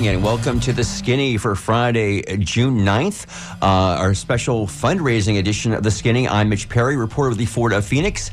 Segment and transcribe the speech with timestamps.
[0.00, 3.26] And morning and welcome to the Skinny for Friday, June 9th,
[3.60, 6.26] uh, our special fundraising edition of the Skinny.
[6.26, 8.30] I'm Mitch Perry, reporter with the Florida Phoenix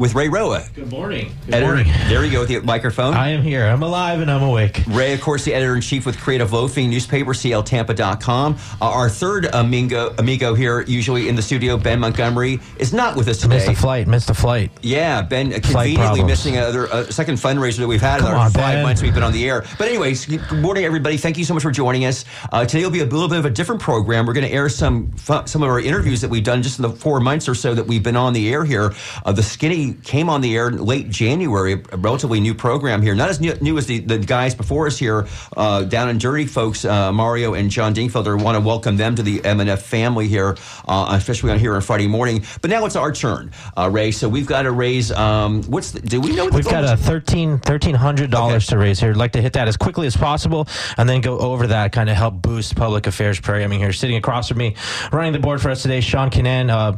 [0.00, 0.64] with Ray Roa.
[0.74, 1.30] Good morning.
[1.44, 1.92] Good Editor, morning.
[2.08, 3.12] there you go with the microphone.
[3.12, 3.66] I am here.
[3.66, 4.82] I'm alive and I'm awake.
[4.88, 8.56] Ray, of course, the editor in chief with Creative Loafing newspaper, CLTampa.com.
[8.80, 13.28] Uh, our third amigo, amigo here, usually in the studio, Ben Montgomery, is not with
[13.28, 13.56] us today.
[13.56, 14.08] Missed a flight.
[14.08, 14.70] Missed a flight.
[14.80, 16.26] Yeah, Ben uh, conveniently problems.
[16.28, 18.82] missing another uh, second fundraiser that we've had in Come our on, five Ben.
[18.82, 19.66] months we've been on the air.
[19.76, 21.18] But anyways, good morning, everybody.
[21.18, 22.24] Thank you so much for joining us.
[22.50, 24.24] Uh, today will be a little bit of a different program.
[24.24, 26.90] We're going to air some some of our interviews that we've done just in the
[26.90, 28.94] four months or so that we've been on the air here.
[29.26, 33.14] Uh, the Skinny came on the air late January, a relatively new program here.
[33.14, 35.26] Not as new, new as the, the guys before us here,
[35.56, 38.42] uh, down and dirty folks, uh, Mario and John Dingfelder.
[38.42, 40.56] want to welcome them to the M&F family here,
[40.88, 42.44] uh, especially on here on Friday morning.
[42.60, 44.10] But now it's our turn, uh, Ray.
[44.10, 45.10] So we've got to raise.
[45.12, 46.44] Um, what's the, do we know?
[46.48, 48.76] We've the got a thirteen thirteen hundred dollars Okay.
[48.76, 49.10] to raise here.
[49.10, 52.08] I'd like to hit that as quickly as possible, and then go over that, kind
[52.10, 53.92] of help boost public affairs programming here.
[53.92, 54.76] Sitting across from me,
[55.12, 56.96] running the board for us today, Sean Canan, uh,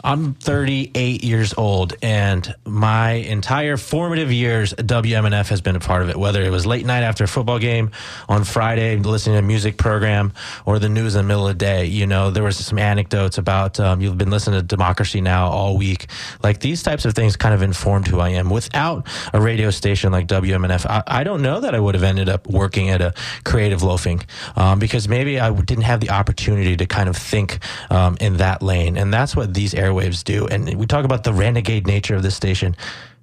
[0.04, 6.10] I'm 38 years old, and my entire formative years, WMNF has been a part of
[6.10, 6.16] it.
[6.16, 7.90] Whether it was late night after a football game
[8.28, 10.34] on Friday, listening to a music program,
[10.66, 11.86] or the news in the middle of the day.
[11.86, 15.78] You know, there was some anecdotes about um, you've been listening to Democracy Now all
[15.78, 16.08] week.
[16.42, 18.50] Like these types of things kind of informed who I am.
[18.50, 22.28] Without a radio station like WMNF, I, I don't know that I would have ended
[22.28, 23.14] up working at a
[23.44, 24.20] creative loafing
[24.56, 27.58] um, because maybe I didn't have the opportunity to kind of think
[27.90, 28.98] um, in that lane.
[28.98, 30.46] And that's what these airwaves do.
[30.46, 32.76] And we talk about the renegade nature of this station.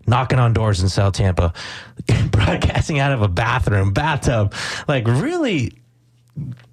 [0.05, 1.53] Knocking on doors in South Tampa,
[2.31, 4.53] broadcasting out of a bathroom, bathtub,
[4.85, 5.77] like really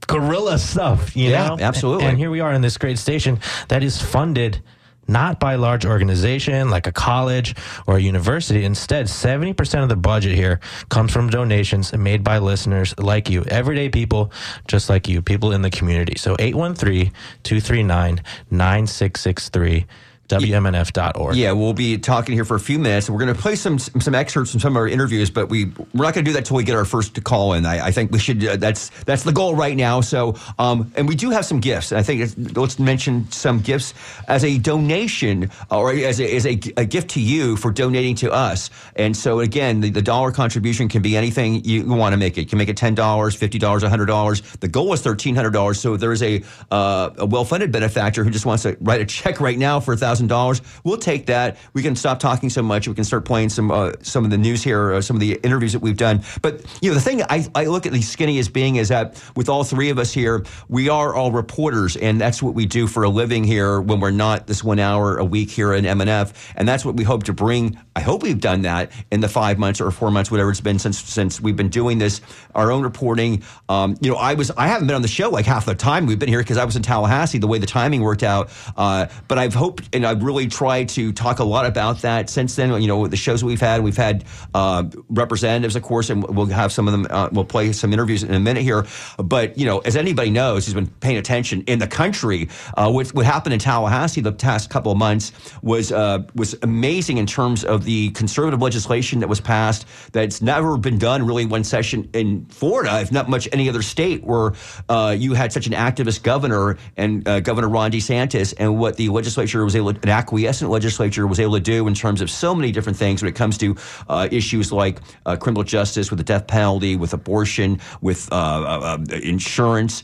[0.08, 1.58] guerrilla stuff, you Yeah, know?
[1.60, 2.06] absolutely.
[2.06, 4.60] And here we are in this great station that is funded
[5.10, 7.54] not by large organization like a college
[7.86, 8.64] or a university.
[8.64, 13.88] Instead, 70% of the budget here comes from donations made by listeners like you, everyday
[13.88, 14.32] people
[14.68, 16.16] just like you, people in the community.
[16.16, 17.12] So 813
[17.42, 19.86] 239 9663.
[20.30, 21.36] WMNF.org.
[21.36, 23.10] Yeah, we'll be talking here for a few minutes.
[23.10, 26.04] We're going to play some some excerpts from some of our interviews, but we we're
[26.04, 27.66] not going to do that until we get our first call in.
[27.66, 28.44] I, I think we should.
[28.44, 30.00] Uh, that's that's the goal right now.
[30.00, 31.92] So, um, and we do have some gifts.
[31.92, 33.94] I think let's mention some gifts
[34.28, 38.30] as a donation or as a, as a, a gift to you for donating to
[38.30, 38.70] us.
[38.96, 42.42] And so, again, the, the dollar contribution can be anything you want to make it.
[42.42, 44.42] You can make it ten dollars, fifty dollars, hundred dollars.
[44.60, 45.80] The goal is thirteen hundred dollars.
[45.80, 49.04] So, there is a uh, a well funded benefactor who just wants to write a
[49.06, 50.62] check right now for a thousand dollars.
[50.84, 51.56] We'll take that.
[51.72, 52.88] We can stop talking so much.
[52.88, 55.34] We can start playing some uh, some of the news here, uh, some of the
[55.42, 56.22] interviews that we've done.
[56.42, 59.22] But you know, the thing I, I look at the skinny as being is that
[59.36, 62.86] with all three of us here, we are all reporters, and that's what we do
[62.86, 66.52] for a living here when we're not this one hour a week here in MNF,
[66.56, 67.78] and that's what we hope to bring.
[67.96, 70.78] I hope we've done that in the five months or four months, whatever it's been
[70.78, 72.20] since since we've been doing this,
[72.54, 73.42] our own reporting.
[73.68, 76.06] Um, you know, I was I haven't been on the show like half the time
[76.06, 77.38] we've been here because I was in Tallahassee.
[77.38, 81.12] The way the timing worked out, uh, but I've hoped and I've really tried to
[81.12, 82.82] talk a lot about that since then.
[82.82, 84.24] You know, the shows we've had, we've had
[84.54, 87.06] uh, representatives, of course, and we'll have some of them.
[87.08, 88.86] Uh, we'll play some interviews in a minute here.
[89.18, 93.08] But you know, as anybody knows, who's been paying attention in the country, uh, what,
[93.14, 97.64] what happened in Tallahassee the past couple of months was uh, was amazing in terms
[97.64, 99.86] of the conservative legislation that was passed.
[100.12, 104.24] That's never been done really one session in Florida, if not much any other state,
[104.24, 104.54] where
[104.88, 109.08] uh, you had such an activist governor and uh, Governor Ron DeSantis, and what the
[109.08, 112.72] legislature was able, an acquiescent legislature was able to do in terms of so many
[112.72, 113.76] different things when it comes to
[114.08, 118.98] uh, issues like uh, criminal justice, with the death penalty, with abortion, with uh, uh,
[119.22, 120.02] insurance,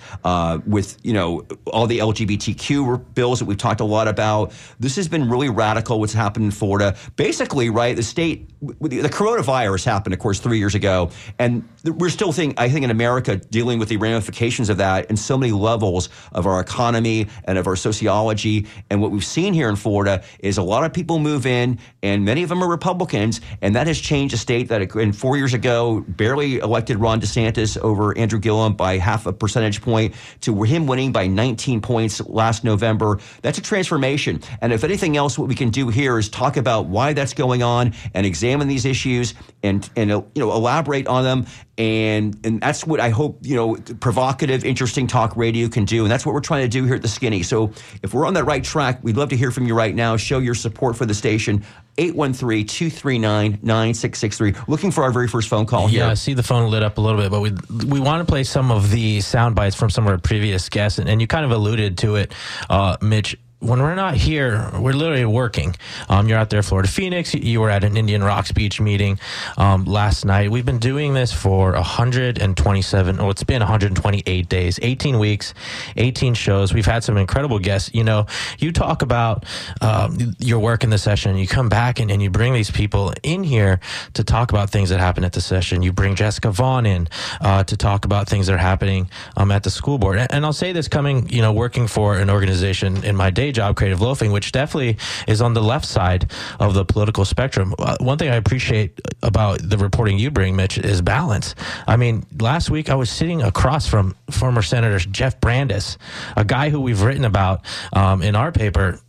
[0.67, 4.53] with you know all the LGBTQ bills that we've talked a lot about.
[4.81, 6.01] This has been really radical.
[6.01, 7.97] What's happened in Florida, basically, right?
[7.97, 12.69] The state, the coronavirus happened, of course, three years ago, and we're still think I
[12.69, 16.61] think in America dealing with the ramifications of that in so many levels of our
[16.61, 18.67] economy and of our sociology.
[18.91, 22.25] And what we've seen here in Florida is a lot of people move in, and
[22.25, 25.55] many of them are Republicans, and that has changed a state that in four years
[25.55, 30.87] ago barely elected Ron DeSantis over Andrew Gillum by half a percentage point to him
[30.87, 33.19] winning by 19 points last November.
[33.43, 34.41] That's a transformation.
[34.61, 37.63] And if anything else, what we can do here is talk about why that's going
[37.63, 41.47] on and examine these issues and and you know elaborate on them
[41.79, 46.11] and and that's what I hope you know provocative, interesting talk radio can do, and
[46.11, 47.43] that's what we're trying to do here at the Skinny.
[47.43, 47.73] So
[48.03, 50.17] if we're on that right track, we'd love to hear from you right now.
[50.17, 51.65] Show your support for the station.
[51.99, 54.69] 813-239-9663.
[54.69, 56.01] Looking for our very first phone call here.
[56.01, 57.53] Yeah, I see the phone lit up a little bit, but we
[57.87, 60.99] we want to play some of the sound bites from some of our previous guests,
[60.99, 62.33] and, and you kind of alluded to it,
[62.71, 63.37] uh, Mitch
[63.67, 65.75] when we're not here, we're literally working.
[66.09, 67.35] Um, you're out there, in Florida Phoenix.
[67.35, 69.19] You were at an Indian Rocks Beach meeting
[69.57, 70.51] um, last night.
[70.51, 75.53] We've been doing this for 127, oh, it's been 128 days, 18 weeks,
[75.97, 76.73] 18 shows.
[76.73, 77.91] We've had some incredible guests.
[77.93, 78.27] You know,
[78.59, 79.45] you talk about
[79.81, 83.13] um, your work in the session, you come back and, and you bring these people
[83.23, 83.81] in here
[84.15, 85.83] to talk about things that happen at the session.
[85.83, 87.09] You bring Jessica Vaughn in
[87.41, 90.19] uh, to talk about things that are happening um, at the school board.
[90.19, 93.53] And, and I'll say this coming, you know, working for an organization in my day
[93.57, 96.31] job, Creative Loafing, which definitely is on the left side
[96.61, 97.75] of the political spectrum.
[97.79, 101.55] Uh, one thing I appreciate about the reporting you bring, Mitch, is balance.
[101.89, 105.99] I mean, last week I was sitting across from former Senator Jeff Brandes,
[106.37, 109.01] a guy who we've written about um, in our paper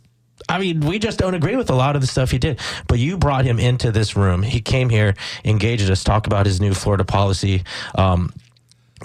[0.48, 2.58] I mean, we just don't agree with a lot of the stuff he did.
[2.86, 4.42] But you brought him into this room.
[4.42, 7.64] He came here, engaged us, talked about his new Florida policy.
[7.96, 8.32] Um,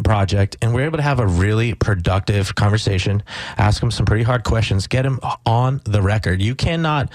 [0.04, 3.24] project and we're able to have a really productive conversation
[3.58, 6.42] ask him some pretty hard questions get him on the record.
[6.42, 7.12] You cannot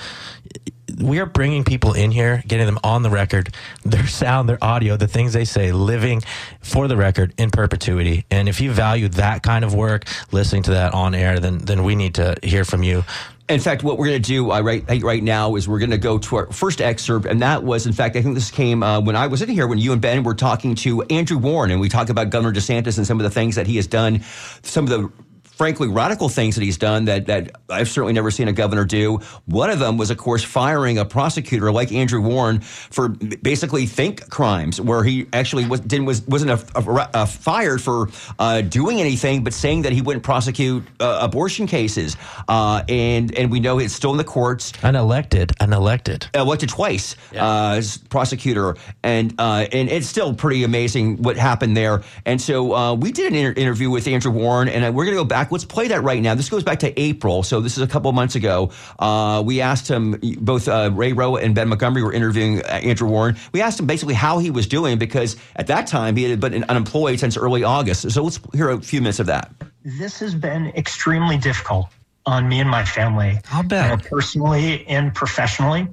[0.98, 3.54] we are bringing people in here getting them on the record
[3.84, 6.22] their sound their audio the things they say living
[6.60, 8.25] for the record in perpetuity.
[8.30, 11.84] And if you value that kind of work listening to that on air then then
[11.84, 13.04] we need to hear from you
[13.48, 15.98] in fact, what we're going to do uh, right right now is we're going to
[15.98, 19.00] go to our first excerpt, and that was, in fact, I think this came uh,
[19.00, 21.80] when I was in here when you and Ben were talking to Andrew Warren, and
[21.80, 24.22] we talked about Governor DeSantis and some of the things that he has done,
[24.62, 25.10] some of the
[25.58, 29.19] frankly radical things that he's done that that I've certainly never seen a governor do.
[29.46, 34.31] One of them was, of course, firing a prosecutor like Andrew Warren for basically think
[34.31, 38.08] crimes, where he actually was didn't was wasn't a, a, a fired for
[38.38, 42.17] uh, doing anything, but saying that he wouldn't prosecute uh, abortion cases.
[42.46, 44.70] Uh, and and we know it's still in the courts.
[44.72, 47.44] Unelected, unelected, elected twice yeah.
[47.44, 52.03] Uh, as prosecutor, and uh, and it's still pretty amazing what happened there.
[52.24, 55.20] And so uh, we did an inter- interview with Andrew Warren, and we're going to
[55.20, 55.52] go back back.
[55.52, 56.34] Let's play that right now.
[56.34, 58.70] This goes back to April, so this is a couple months ago.
[58.98, 63.08] Uh, we asked him, both uh, Ray Roa and Ben Montgomery were interviewing uh, Andrew
[63.08, 63.36] Warren.
[63.52, 66.64] We asked him basically how he was doing because at that time he had been
[66.64, 68.10] unemployed since early August.
[68.10, 69.52] So let's hear a few minutes of that.
[69.84, 71.88] This has been extremely difficult
[72.26, 73.38] on me and my family.
[73.44, 74.00] How bad?
[74.00, 75.88] Uh, personally and professionally.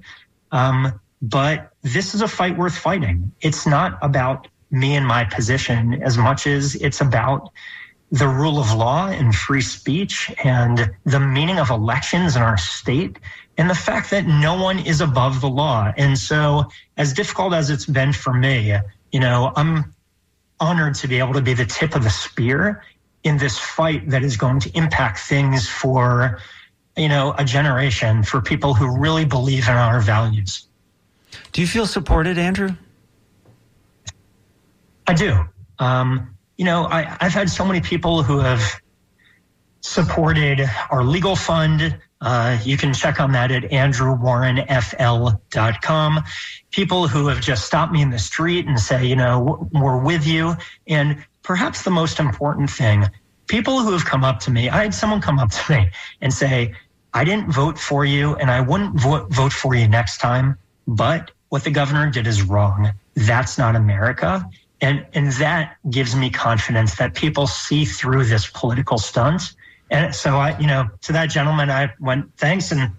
[0.51, 3.31] Um, but this is a fight worth fighting.
[3.41, 7.51] It's not about me and my position as much as it's about
[8.15, 13.19] the rule of law and free speech and the meaning of elections in our state
[13.57, 15.91] and the fact that no one is above the law.
[15.97, 16.63] And so,
[16.95, 18.73] as difficult as it's been for me,
[19.11, 19.93] you know, I'm
[20.61, 22.85] honored to be able to be the tip of the spear
[23.25, 26.39] in this fight that is going to impact things for,
[26.95, 30.67] you know, a generation, for people who really believe in our values.
[31.51, 32.69] Do you feel supported, Andrew?
[35.05, 35.37] I do.
[35.79, 38.61] Um, you know, I, have had so many people who have
[39.81, 41.97] supported our legal fund.
[42.21, 46.23] Uh, you can check on that at andrewwarrenfl.com.
[46.71, 50.25] People who have just stopped me in the street and say, you know, we're with
[50.25, 50.55] you.
[50.87, 53.05] And perhaps the most important thing,
[53.47, 55.89] people who have come up to me, I had someone come up to me
[56.21, 56.73] and say,
[57.13, 60.57] I didn't vote for you and I wouldn't vote for you next time,
[60.87, 62.91] but what the governor did is wrong.
[63.15, 64.49] That's not America.
[64.85, 69.55] And, and that gives me confidence that people see through this political stunt.
[69.89, 72.71] And so I, you know, to that gentleman, I went, thanks.
[72.71, 72.91] And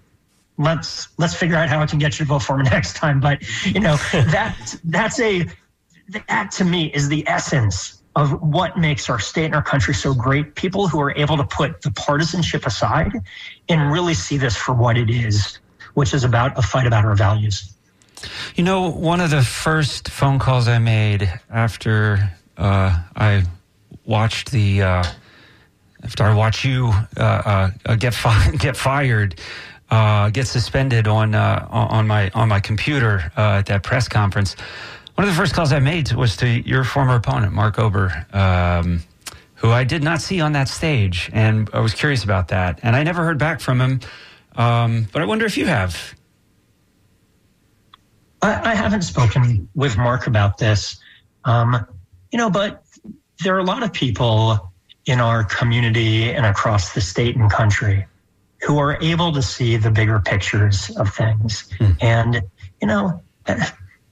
[0.57, 3.21] let's, let's figure out how I can get you to vote for me next time.
[3.21, 5.45] But, you know, that, that's a,
[6.27, 10.13] that to me is the essence of what makes our state and our country so
[10.13, 10.55] great.
[10.55, 13.13] People who are able to put the partisanship aside
[13.69, 15.59] and really see this for what it is,
[15.93, 17.76] which is about a fight about our values.
[18.55, 23.43] You know, one of the first phone calls I made after uh, I
[24.05, 25.03] watched the uh,
[26.03, 29.39] after I watched you uh, uh get fi- get fired,
[29.91, 34.55] uh, get suspended on uh, on my on my computer at that press conference.
[35.17, 39.01] One of the first calls I made was to your former opponent, Mark Ober, um,
[39.55, 41.31] who I did not see on that stage.
[41.33, 42.79] And I was curious about that.
[42.83, 43.99] And I never heard back from him.
[44.55, 46.13] Um, but I wonder if you have.
[48.41, 50.97] I, I haven't spoken with Mark about this.
[51.45, 51.85] Um,
[52.31, 52.83] you know, but
[53.43, 54.71] there are a lot of people
[55.05, 58.05] in our community and across the state and country
[58.61, 61.69] who are able to see the bigger pictures of things.
[61.79, 61.97] Mm.
[62.01, 62.41] And,
[62.81, 63.21] you know,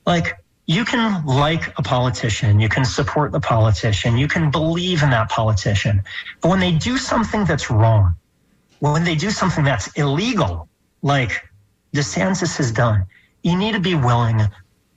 [0.05, 5.09] like you can like a politician, you can support the politician, you can believe in
[5.09, 6.01] that politician.
[6.41, 8.15] But when they do something that's wrong,
[8.79, 10.69] when they do something that's illegal,
[11.01, 11.47] like
[11.93, 13.05] DeSantis has done,
[13.45, 14.41] you need to be willing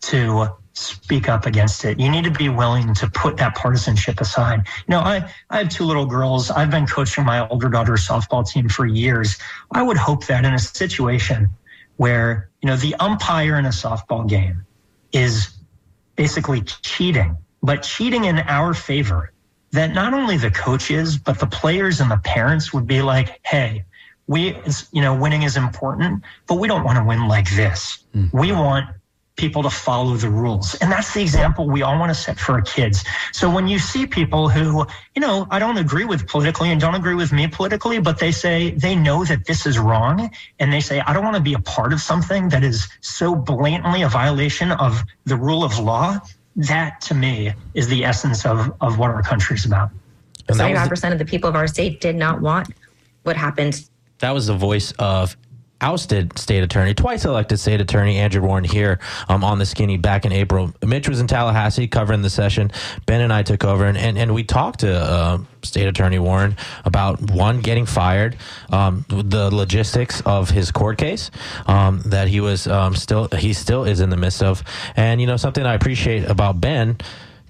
[0.00, 2.00] to speak up against it.
[2.00, 4.60] You need to be willing to put that partisanship aside.
[4.86, 6.50] You know, I, I have two little girls.
[6.50, 9.36] I've been coaching my older daughter's softball team for years.
[9.72, 11.50] I would hope that in a situation
[11.98, 14.64] where, you know, the umpire in a softball game
[15.12, 15.50] is
[16.16, 19.30] basically cheating, but cheating in our favor.
[19.72, 23.84] That not only the coaches, but the players and the parents would be like, hey,
[24.28, 24.56] we,
[24.92, 28.04] you know, winning is important, but we don't want to win like this.
[28.14, 28.38] Mm-hmm.
[28.38, 28.86] We want
[29.36, 30.74] people to follow the rules.
[30.76, 33.04] And that's the example we all want to set for our kids.
[33.32, 36.96] So when you see people who, you know, I don't agree with politically and don't
[36.96, 40.80] agree with me politically, but they say they know that this is wrong and they
[40.80, 44.08] say, I don't want to be a part of something that is so blatantly a
[44.08, 46.18] violation of the rule of law.
[46.56, 49.90] That to me is the essence of, of what our country is about.
[50.48, 52.74] 75% of the people of our state did not want
[53.22, 53.88] what happened.
[54.20, 55.36] That was the voice of
[55.80, 58.98] ousted state attorney, twice elected state attorney Andrew Warren here
[59.28, 60.72] um, on the skinny back in April.
[60.84, 62.72] Mitch was in Tallahassee covering the session.
[63.06, 66.56] Ben and I took over and, and, and we talked to uh, state attorney Warren
[66.84, 68.36] about one getting fired,
[68.70, 71.30] um, the logistics of his court case
[71.66, 74.64] um, that he was um, still he still is in the midst of,
[74.96, 76.98] and you know something I appreciate about Ben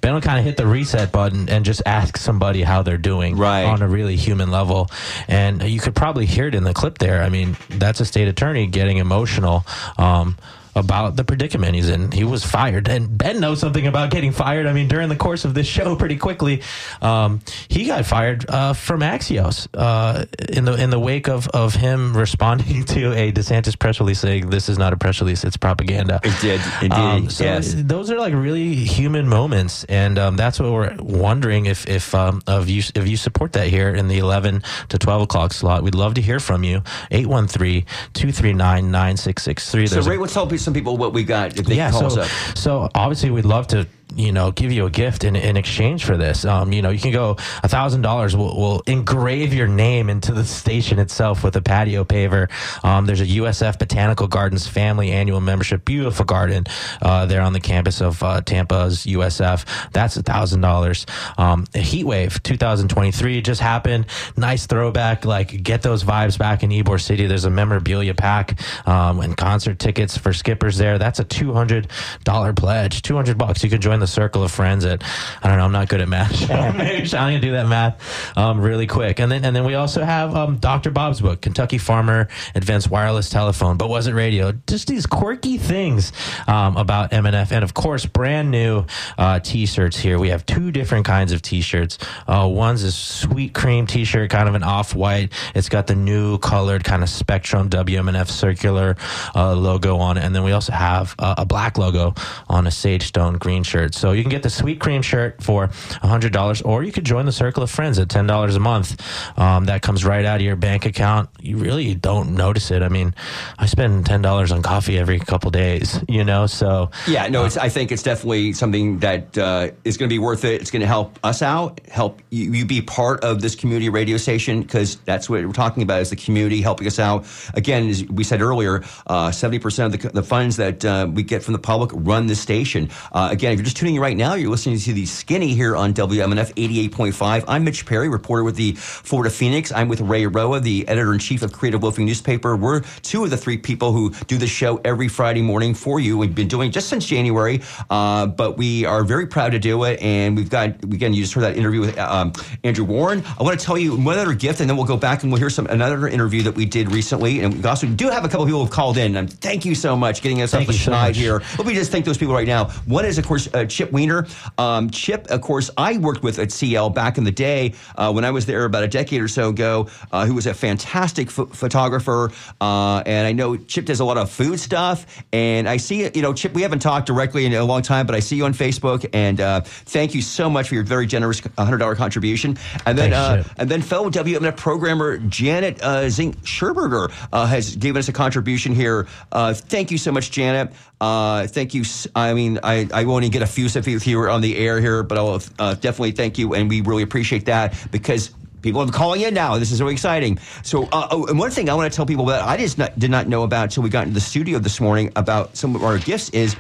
[0.01, 3.37] Ben will kind of hit the reset button and just ask somebody how they're doing
[3.37, 3.65] right.
[3.65, 4.91] on a really human level.
[5.27, 7.23] And you could probably hear it in the clip there.
[7.23, 9.65] I mean, that's a state attorney getting emotional.
[9.97, 10.37] Um,
[10.79, 12.13] about the predicament he's in.
[12.13, 14.67] He was fired, and Ben knows something about getting fired.
[14.67, 16.63] I mean, during the course of this show, pretty quickly,
[17.03, 21.75] um, he got fired uh, from Axios uh, in the in the wake of of
[21.75, 25.57] him responding to a DeSantis press release saying this is not a press release, it's
[25.57, 26.21] propaganda.
[26.23, 26.93] It did indeed.
[26.93, 27.75] Um, so yes.
[27.77, 32.43] those are like really human moments, and um, that's what we're wondering if if um,
[32.47, 35.83] of you if you support that here in the eleven to twelve o'clock slot.
[35.83, 36.83] We'd love to hear from you.
[37.11, 39.89] 813-239-9663.
[39.89, 42.31] So, Ray, what's helping some people what we got if they yeah, call so, us
[42.51, 42.57] up.
[42.59, 46.17] So obviously we'd love to you know, give you a gift in, in exchange for
[46.17, 46.45] this.
[46.45, 48.37] Um, you know, you can go a thousand dollars.
[48.37, 52.51] We'll engrave your name into the station itself with a patio paver.
[52.85, 56.65] Um, there's a USF Botanical Gardens family annual membership, beautiful garden
[57.01, 59.65] uh, there on the campus of uh, Tampa's USF.
[59.93, 61.07] That's a thousand dollars.
[61.37, 64.07] Um, Heat Wave 2023 just happened.
[64.37, 65.25] Nice throwback.
[65.25, 67.27] Like get those vibes back in Ybor City.
[67.27, 70.99] There's a memorabilia pack um, and concert tickets for skippers there.
[70.99, 71.87] That's a two hundred
[72.25, 73.03] dollar pledge.
[73.03, 73.63] Two hundred bucks.
[73.63, 75.03] You can join the circle of friends at
[75.43, 75.65] I don't know.
[75.65, 76.49] I'm not good at math.
[76.77, 79.21] Maybe Sean can do that math um, really quick.
[79.21, 80.91] And then and then we also have um, Dr.
[80.91, 84.53] Bob's book, Kentucky Farmer Advanced Wireless Telephone, but was it radio?
[84.67, 86.13] Just these quirky things
[86.47, 88.85] um, about MNF, and of course, brand new
[89.17, 90.19] uh, T-shirts here.
[90.19, 91.99] We have two different kinds of T-shirts.
[92.27, 95.33] Uh, one's a sweet cream T-shirt, kind of an off-white.
[95.55, 98.97] It's got the new colored kind of Spectrum WMNF circular
[99.35, 102.15] uh, logo on it, and then we also have a black logo
[102.49, 103.88] on a sage stone green shirt.
[103.89, 104.01] Shirt.
[104.01, 107.33] So you can get the sweet cream shirt for $100, or you could join the
[107.33, 109.01] Circle of Friends at $10 a month.
[109.39, 111.29] Um, that comes right out of your bank account.
[111.41, 112.83] You really don't notice it.
[112.83, 113.15] I mean,
[113.59, 116.91] I spend $10 on coffee every couple days, you know, so.
[117.07, 120.45] Yeah, no, it's, I think it's definitely something that uh, is going to be worth
[120.45, 120.61] it.
[120.61, 124.17] It's going to help us out, help you, you be part of this community radio
[124.17, 127.27] station because that's what we're talking about is the community helping us out.
[127.55, 131.43] Again, as we said earlier, uh, 70% of the, the funds that uh, we get
[131.43, 132.91] from the public run the station.
[133.13, 135.77] Uh, again, if you're just tuning in right now, you're listening to the Skinny here
[135.77, 137.45] on WMNF 88.5.
[137.47, 139.71] I'm Mitch Perry, reporter with the Florida Phoenix.
[139.71, 142.57] I'm with Ray Roa, the editor in chief of Creative Loafing newspaper.
[142.57, 146.19] We're two of the three people who do the show every Friday morning for you.
[146.19, 149.85] We've been doing it just since January, uh, but we are very proud to do
[149.85, 150.03] it.
[150.03, 152.33] And we've got, again, you just heard that interview with um,
[152.65, 153.23] Andrew Warren.
[153.39, 155.39] I want to tell you one other gift, and then we'll go back and we'll
[155.39, 157.43] hear some another interview that we did recently.
[157.43, 159.15] And we also do have a couple people who have called in.
[159.15, 161.43] And thank you so much getting us Thank up the you so schneid here.
[161.59, 162.71] Let me just thank those people right now.
[162.87, 164.27] One is, of course, uh, Chip Weiner.
[164.57, 168.25] Um, Chip, of course, I worked with at CL back in the day uh, when
[168.25, 171.49] I was there about a decade or so ago, uh, who was a fantastic ph-
[171.49, 172.31] photographer.
[172.61, 175.07] Uh, and I know Chip does a lot of food stuff.
[175.33, 178.15] And I see, you know, Chip, we haven't talked directly in a long time, but
[178.15, 179.09] I see you on Facebook.
[179.13, 182.59] And uh, thank you so much for your very generous $100 contribution.
[182.87, 187.77] And then, Thanks, uh, and then fellow WMNF programmer Janet uh, Zink Scherberger uh, has
[187.77, 189.07] given us a contribution here.
[189.33, 190.73] Thank you so much, Janet.
[191.01, 191.85] Uh, thank you.
[192.15, 195.03] I mean, I, I won't even get effusive with you were on the air here,
[195.03, 198.31] but I'll uh, definitely thank you, and we really appreciate that because.
[198.61, 199.57] People are calling in now.
[199.57, 200.37] This is so exciting.
[200.65, 202.99] So, uh, oh, and one thing I want to tell people that I just not,
[202.99, 205.85] did not know about until we got into the studio this morning about some of
[205.85, 206.57] our gifts is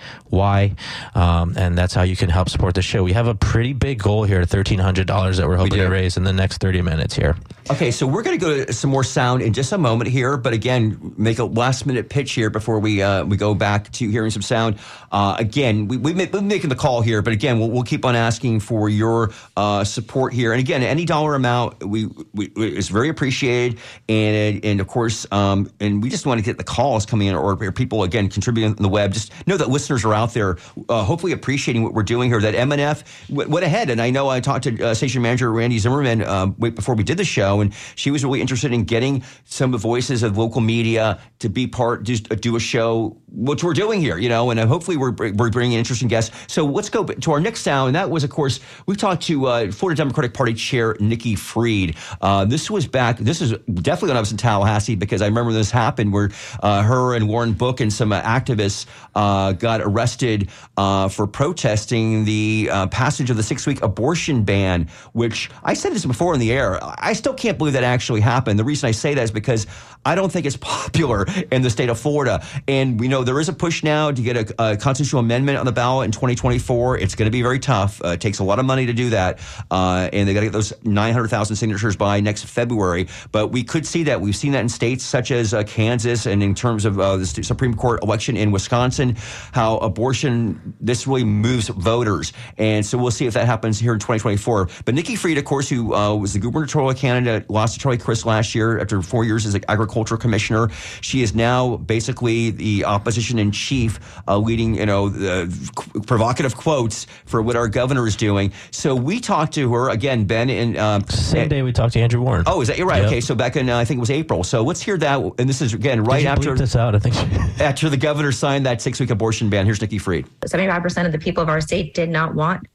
[1.15, 3.03] Um, and that's how you can help support the show.
[3.03, 6.33] We have a pretty big goal here, $1,300 that we're hoping to raise in the
[6.33, 7.37] next 30 minutes here.
[7.71, 10.37] Okay, so we're going to go to some more sound in just a moment here,
[10.37, 14.09] but again, make a last minute pitch here before we uh, we go back to
[14.09, 14.79] hearing some sound.
[15.13, 18.17] Uh, again, we, we we're making the call here, but again, we'll, we'll keep on
[18.17, 20.53] asking for your uh, support here.
[20.53, 25.71] And again, any dollar amount we, we is very appreciated, and and of course, um,
[25.81, 28.73] and we just want to get the calls coming in, or, or people again contributing
[28.73, 29.13] on the web.
[29.13, 32.41] Just know that listeners are out there, uh, hopefully appreciating what we're doing here.
[32.41, 35.79] That MNF w- went ahead, and I know I talked to uh, station manager Randy
[35.79, 39.73] Zimmerman uh, before we did the show, and she was really interested in getting some
[39.73, 43.75] of the voices of local media to be part, just do a show, which we're
[43.75, 46.35] doing here, you know, and uh, hopefully we're we're bringing interesting guests.
[46.47, 49.47] So let's go to our next sound, and that was, of course, we talked to
[49.47, 51.97] uh, Florida Democratic Party Chair Nikki Fried.
[52.21, 53.19] Uh, this was back.
[53.19, 56.31] This is definitely when I was in Tallahassee because I remember this happened where
[56.63, 62.25] uh, her and Lauren Book and some uh, activists uh, got arrested uh, for protesting
[62.25, 64.89] the uh, passage of the six-week abortion ban.
[65.13, 66.79] Which I said this before in the air.
[66.83, 68.56] I still can't believe that actually happened.
[68.57, 69.67] The reason I say that is because
[70.05, 73.49] I don't think it's popular in the state of Florida, and we know there is
[73.49, 76.99] a push now to get a, a constitutional amendment on the ballot in 2024.
[76.99, 78.03] It's going to be very tough.
[78.05, 79.41] Uh, it takes a lot of money to do that,
[79.71, 83.09] uh, and they got to get those 900,000 signatures by next February.
[83.33, 84.21] But we could see that.
[84.21, 87.27] We've seen that in states such as uh, Kansas, and in terms of uh, the
[87.27, 89.17] Supreme Court election in Wisconsin,
[89.53, 93.99] how abortion this really moves voters, and so we'll see if that happens here in
[93.99, 94.69] 2024.
[94.85, 98.27] But Nikki Fried, of course, who uh, was the gubernatorial candidate, lost to Charlie Crist
[98.27, 100.69] last year after four years as an agriculture commissioner.
[101.01, 107.07] She is now basically the opposition in chief, uh, leading you know the provocative quotes
[107.27, 108.53] for what our governor is doing.
[108.71, 112.21] So we talked to her again, Ben, and um, Same day we talked to Andrew
[112.21, 112.45] Warren.
[112.47, 113.03] Oh, is that you're right?
[113.03, 113.07] Yep.
[113.07, 114.45] Okay, so back in uh, I think it was April.
[114.45, 115.21] So let's hear that.
[115.39, 116.95] And this is again right Did you after bleep this out.
[116.95, 117.17] I think.
[117.61, 119.67] after the governor signed that six week abortion ban.
[119.67, 120.27] Here's Nikki Fried.
[120.47, 122.67] 75% of the people of our state did not want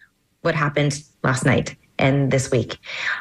[0.41, 2.77] what happened last night and this week.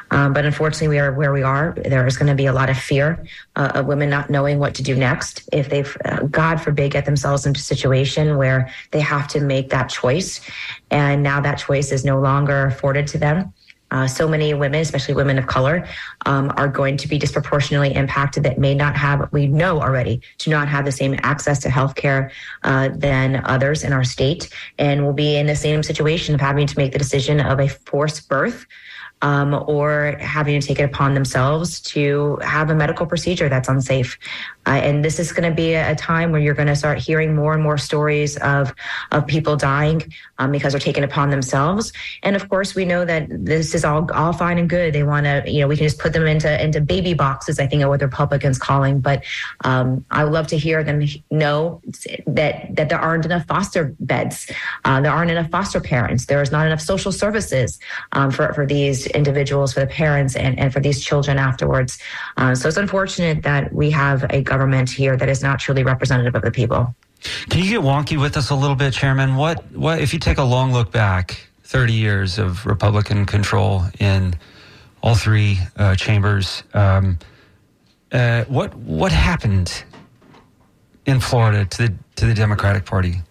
[0.09, 1.73] Um, but unfortunately, we are where we are.
[1.85, 3.23] There is going to be a lot of fear
[3.55, 7.05] uh, of women not knowing what to do next if they, uh, God forbid, get
[7.05, 10.41] themselves into a situation where they have to make that choice.
[10.89, 13.53] And now that choice is no longer afforded to them.
[13.91, 15.85] Uh, so many women, especially women of color,
[16.25, 20.49] um, are going to be disproportionately impacted that may not have, we know already, do
[20.49, 22.31] not have the same access to healthcare
[22.63, 24.49] uh, than others in our state,
[24.79, 27.67] and will be in the same situation of having to make the decision of a
[27.67, 28.65] forced birth.
[29.23, 34.17] Um, or having to take it upon themselves to have a medical procedure that's unsafe.
[34.65, 37.35] Uh, and this is going to be a, time where you're going to start hearing
[37.35, 38.73] more and more stories of
[39.11, 40.01] of people dying
[40.39, 41.91] um, because they're taking upon themselves.
[42.23, 44.93] And of course, we know that this is all all fine and good.
[44.93, 47.59] They want to, you know, we can just put them into into baby boxes.
[47.59, 48.99] I think are what the Republicans calling.
[48.99, 49.23] But
[49.63, 51.81] um, I would love to hear them know
[52.25, 54.49] that that there aren't enough foster beds.
[54.85, 56.25] Uh, there aren't enough foster parents.
[56.25, 57.79] There is not enough social services
[58.13, 61.99] um, for for these individuals, for the parents, and and for these children afterwards.
[62.37, 66.35] Uh, so it's unfortunate that we have a government here that is not truly representative
[66.35, 66.93] of the people.
[67.49, 69.35] Can you get wonky with us a little bit, Chairman?
[69.35, 74.35] What what if you take a long look back, thirty years of Republican control in
[75.01, 76.63] all three uh, chambers?
[76.73, 77.17] Um,
[78.11, 79.83] uh, what what happened
[81.05, 83.21] in Florida to the to the Democratic Party?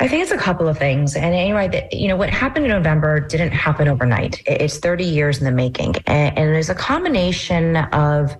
[0.00, 1.14] I think it's a couple of things.
[1.14, 4.42] And anyway, that you know, what happened in November didn't happen overnight.
[4.46, 5.94] It's 30 years in the making.
[6.08, 8.36] And, and there's a combination of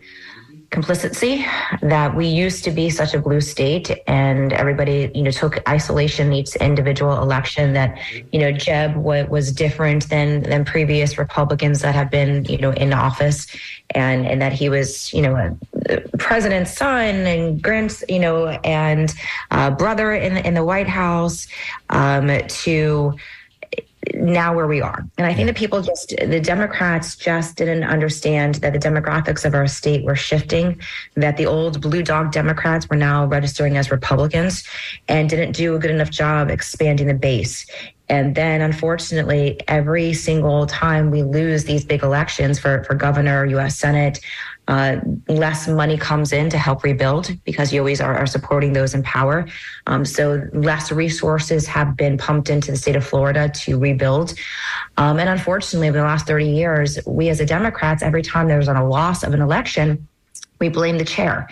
[0.72, 1.44] complicity
[1.82, 6.32] that we used to be such a blue state and everybody you know took isolation
[6.32, 7.98] each individual election that
[8.32, 12.92] you know jeb was different than than previous republicans that have been you know in
[12.92, 13.46] office.
[13.94, 19.12] And and that he was you know a president's son and grand you know and
[19.50, 21.46] uh, brother in the, in the white house
[21.90, 22.26] um,
[22.64, 23.14] to
[24.14, 25.06] now where we are.
[25.18, 29.54] And I think that people just, the Democrats just didn't understand that the demographics of
[29.54, 30.80] our state were shifting,
[31.14, 34.64] that the old blue dog Democrats were now registering as Republicans
[35.08, 37.66] and didn't do a good enough job expanding the base.
[38.12, 43.78] And then, unfortunately, every single time we lose these big elections for, for governor, U.S.
[43.78, 44.20] Senate,
[44.68, 44.96] uh,
[45.28, 49.02] less money comes in to help rebuild because you always are, are supporting those in
[49.02, 49.46] power.
[49.86, 54.34] Um, so less resources have been pumped into the state of Florida to rebuild.
[54.98, 58.68] Um, and unfortunately, over the last 30 years, we as a Democrats, every time there's
[58.68, 60.06] a loss of an election,
[60.62, 61.48] we blame the chair.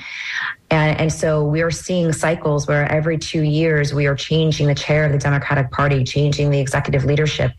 [0.70, 4.75] And, and, so we are seeing cycles where every two years we are changing the
[4.75, 7.51] chair of the Democratic Party, changing the executive leadership.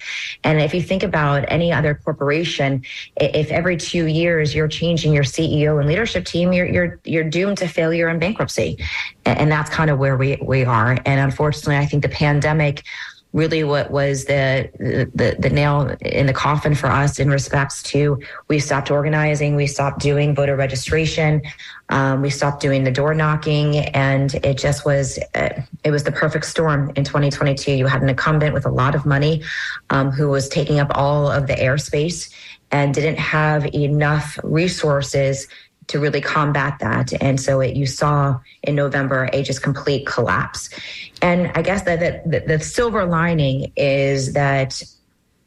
[0.45, 2.83] And if you think about any other corporation,
[3.17, 7.57] if every two years you're changing your CEO and leadership team, you're you're you're doomed
[7.57, 8.77] to failure and bankruptcy.
[9.25, 10.91] And that's kind of where we we are.
[11.05, 12.85] And unfortunately, I think the pandemic
[13.33, 14.69] really what was the,
[15.13, 19.67] the the nail in the coffin for us in respects to we stopped organizing, we
[19.67, 21.41] stopped doing voter registration,
[21.89, 26.11] um, we stopped doing the door knocking, and it just was uh, it was the
[26.11, 27.71] perfect storm in 2022.
[27.71, 29.43] You had an incumbent with a lot of money
[29.89, 32.33] um, who was taking up all of the airspace
[32.71, 35.47] and didn't have enough resources
[35.91, 37.13] to really combat that.
[37.21, 40.69] And so it, you saw in November a just complete collapse.
[41.21, 41.99] And I guess that,
[42.31, 44.81] that the silver lining is that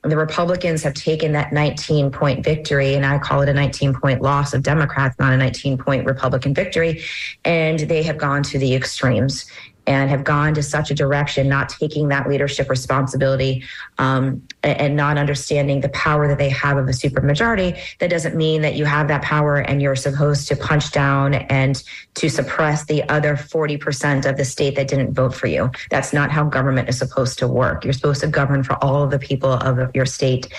[0.02, 4.20] the Republicans have taken that 19 point victory, and I call it a 19 point
[4.20, 7.02] loss of Democrats, not a 19 point Republican victory,
[7.44, 9.46] and they have gone to the extremes
[9.86, 13.62] and have gone to such a direction, not taking that leadership responsibility
[13.98, 17.78] um, and not understanding the power that they have of a supermajority.
[17.98, 21.82] That doesn't mean that you have that power and you're supposed to punch down and
[22.14, 25.70] to suppress the other 40% of the state that didn't vote for you.
[25.90, 27.84] That's not how government is supposed to work.
[27.84, 30.52] You're supposed to govern for all of the people of your state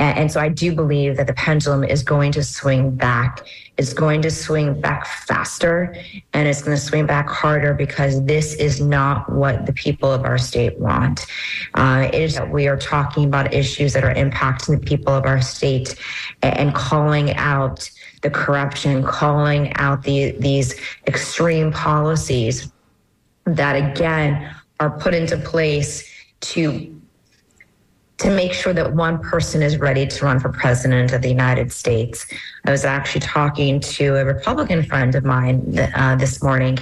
[0.00, 3.46] And, and so I do believe that the pendulum is going to swing back.
[3.76, 5.94] It's going to swing back faster
[6.32, 10.24] and it's going to swing back harder because this is not what the people of
[10.24, 11.26] our state want.
[11.74, 15.26] Uh, it is that we are talking about issues that are impacting the people of
[15.26, 15.94] our state
[16.42, 17.88] and, and calling out
[18.22, 22.72] the corruption, calling out the, these extreme policies
[23.44, 26.10] that again are put into place
[26.40, 26.99] to
[28.20, 31.72] to make sure that one person is ready to run for president of the United
[31.72, 32.26] States.
[32.66, 36.78] I was actually talking to a Republican friend of mine uh, this morning,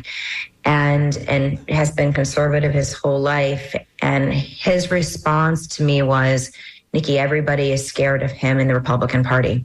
[0.64, 3.76] and and has been conservative his whole life.
[4.02, 6.50] And his response to me was,
[6.92, 9.64] "Nikki, everybody is scared of him in the Republican Party.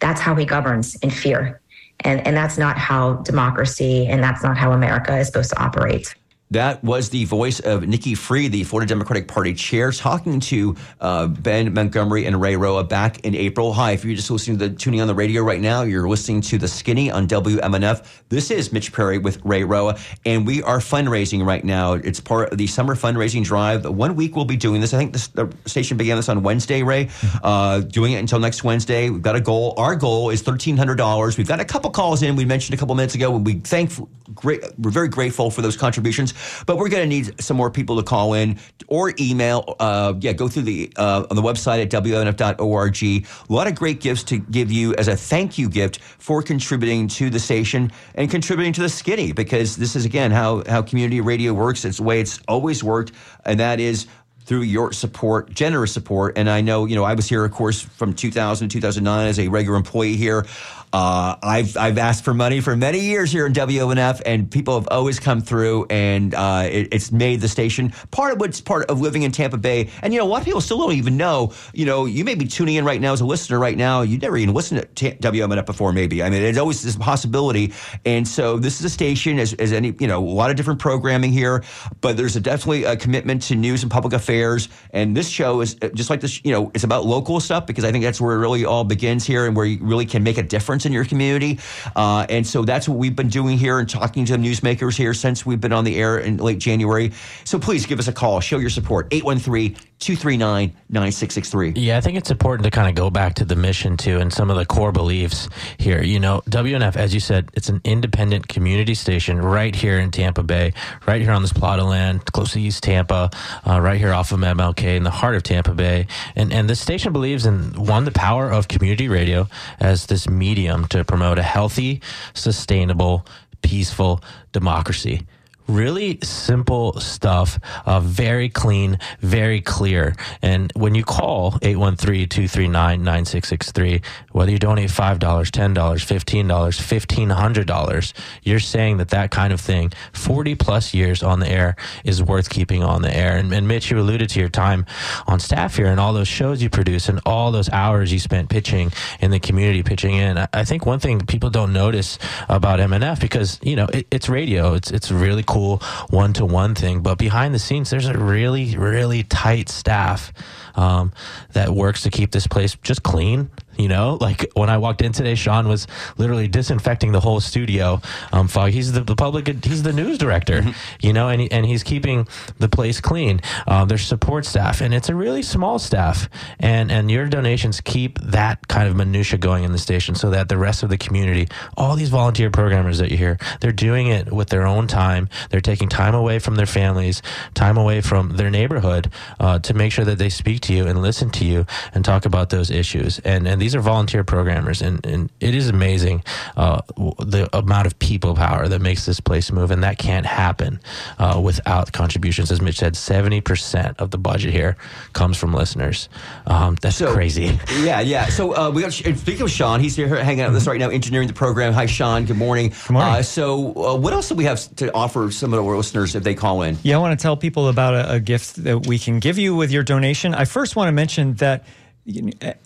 [0.00, 1.60] That's how he governs in fear."
[2.00, 6.14] And, and that's not how democracy and that's not how America is supposed to operate.
[6.50, 11.26] That was the voice of Nikki Fried, the Florida Democratic Party chair, talking to uh,
[11.26, 13.74] Ben Montgomery and Ray Roa back in April.
[13.74, 16.40] Hi, if you're just listening to the tuning on the radio right now, you're listening
[16.42, 18.22] to The Skinny on WMNF.
[18.30, 21.92] This is Mitch Perry with Ray Roa, and we are fundraising right now.
[21.92, 23.84] It's part of the summer fundraising drive.
[23.84, 24.94] One week we'll be doing this.
[24.94, 27.10] I think this, the station began this on Wednesday, Ray,
[27.42, 29.10] uh, doing it until next Wednesday.
[29.10, 29.74] We've got a goal.
[29.76, 31.36] Our goal is $1,300.
[31.36, 32.36] We've got a couple calls in.
[32.36, 33.36] We mentioned a couple minutes ago.
[33.36, 33.92] We thank,
[34.34, 36.32] great, we're very grateful for those contributions.
[36.66, 39.76] But we're going to need some more people to call in or email.
[39.78, 43.02] Uh, yeah, go through the uh, on the website at WNF.org.
[43.02, 47.08] A lot of great gifts to give you as a thank you gift for contributing
[47.08, 51.20] to the station and contributing to the skinny because this is again how how community
[51.20, 51.84] radio works.
[51.84, 53.12] It's the way it's always worked,
[53.44, 54.06] and that is
[54.48, 56.38] through your support, generous support.
[56.38, 59.38] And I know, you know, I was here, of course, from 2000 to 2009 as
[59.38, 60.46] a regular employee here.
[60.92, 64.88] Uh, I've I've asked for money for many years here in WNF, and people have
[64.90, 69.00] always come through, and uh, it, it's made the station part of what's part of
[69.00, 69.90] living in Tampa Bay.
[70.02, 71.52] And you know, a lot of people still don't even know.
[71.74, 74.00] You know, you may be tuning in right now as a listener right now.
[74.00, 76.22] You never even listened to T- before, maybe.
[76.22, 77.74] I mean, it's always this possibility.
[78.04, 80.80] And so this is a station as, as any you know a lot of different
[80.80, 81.64] programming here,
[82.00, 84.68] but there's a definitely a commitment to news and public affairs.
[84.92, 86.42] And this show is uh, just like this.
[86.44, 89.26] You know, it's about local stuff because I think that's where it really all begins
[89.26, 91.58] here, and where you really can make a difference in your community.
[91.96, 95.14] Uh, and so that's what we've been doing here and talking to the newsmakers here
[95.14, 97.12] since we've been on the air in late January.
[97.44, 99.08] So please give us a call, show your support.
[99.10, 101.72] 813 239 9663.
[101.76, 104.32] Yeah, I think it's important to kind of go back to the mission too and
[104.32, 106.02] some of the core beliefs here.
[106.02, 110.44] You know, WNF, as you said, it's an independent community station right here in Tampa
[110.44, 110.72] Bay,
[111.06, 113.30] right here on this plot of land, close to East Tampa,
[113.66, 116.06] uh, right here off of MLK in the heart of Tampa Bay.
[116.36, 119.48] And, and the station believes in one, the power of community radio
[119.80, 122.02] as this medium to promote a healthy,
[122.34, 123.26] sustainable,
[123.62, 125.26] peaceful democracy
[125.68, 130.16] really simple stuff, uh, very clean, very clear.
[130.42, 134.02] And when you call 813-239-9663,
[134.32, 140.54] whether you donate $5, $10, $15, $1,500, you're saying that that kind of thing, 40
[140.54, 143.36] plus years on the air is worth keeping on the air.
[143.36, 144.86] And, and Mitch, you alluded to your time
[145.26, 148.48] on staff here and all those shows you produce and all those hours you spent
[148.48, 150.38] pitching in the community, pitching in.
[150.52, 154.74] I think one thing people don't notice about MNF because, you know, it, it's radio.
[154.74, 155.78] It's, it's really cool cool
[156.10, 157.00] one to one thing.
[157.00, 160.32] But behind the scenes, there's a really, really tight staff
[160.76, 161.12] um,
[161.52, 165.12] that works to keep this place just clean you know, like when I walked in
[165.12, 165.86] today, Sean was
[166.16, 168.00] literally disinfecting the whole studio.
[168.32, 170.70] Um, Fog, he's the, the public, he's the news director, mm-hmm.
[171.00, 172.26] you know, and, he, and he's keeping
[172.58, 173.40] the place clean.
[173.66, 176.28] Uh, there's support staff, and it's a really small staff.
[176.58, 180.48] And, and your donations keep that kind of minutia going in the station so that
[180.48, 184.32] the rest of the community, all these volunteer programmers that you hear, they're doing it
[184.32, 185.28] with their own time.
[185.50, 187.22] They're taking time away from their families,
[187.54, 191.00] time away from their neighborhood uh, to make sure that they speak to you and
[191.00, 191.64] listen to you
[191.94, 193.20] and talk about those issues.
[193.20, 196.24] And, and these these are volunteer programmers, and, and it is amazing
[196.56, 196.80] uh,
[197.18, 200.80] the amount of people power that makes this place move, and that can't happen
[201.18, 202.50] uh, without contributions.
[202.50, 204.78] As Mitch said, seventy percent of the budget here
[205.12, 206.08] comes from listeners.
[206.46, 207.60] Um, that's so, crazy.
[207.78, 208.26] Yeah, yeah.
[208.26, 210.88] So uh, we got speaking of Sean, he's here hanging out with us right now,
[210.88, 211.74] engineering the program.
[211.74, 212.24] Hi, Sean.
[212.24, 212.70] Good morning.
[212.70, 213.14] Good morning.
[213.16, 216.22] Uh, so, uh, what else do we have to offer some of our listeners if
[216.22, 216.78] they call in?
[216.82, 219.54] Yeah, I want to tell people about a, a gift that we can give you
[219.54, 220.34] with your donation.
[220.34, 221.64] I first want to mention that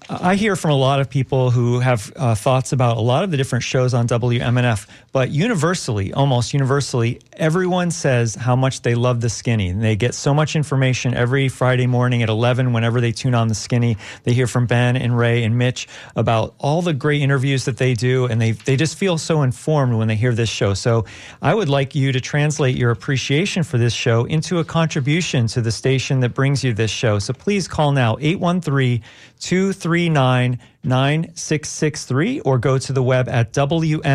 [0.09, 3.33] I hear from a lot of people who have uh, thoughts about a lot of
[3.33, 9.21] the different shows on WMNF, but universally, almost universally, everyone says how much they love
[9.21, 9.69] the skinny.
[9.69, 13.49] And they get so much information every Friday morning at 11 whenever they tune on
[13.49, 13.97] the skinny.
[14.23, 17.95] They hear from Ben and Ray and Mitch about all the great interviews that they
[17.95, 20.75] do, and they, they just feel so informed when they hear this show.
[20.75, 21.05] So
[21.41, 25.61] I would like you to translate your appreciation for this show into a contribution to
[25.61, 27.19] the station that brings you this show.
[27.19, 29.03] So please call now 813
[29.43, 34.13] 239 9663 or go to the web at WMNF.org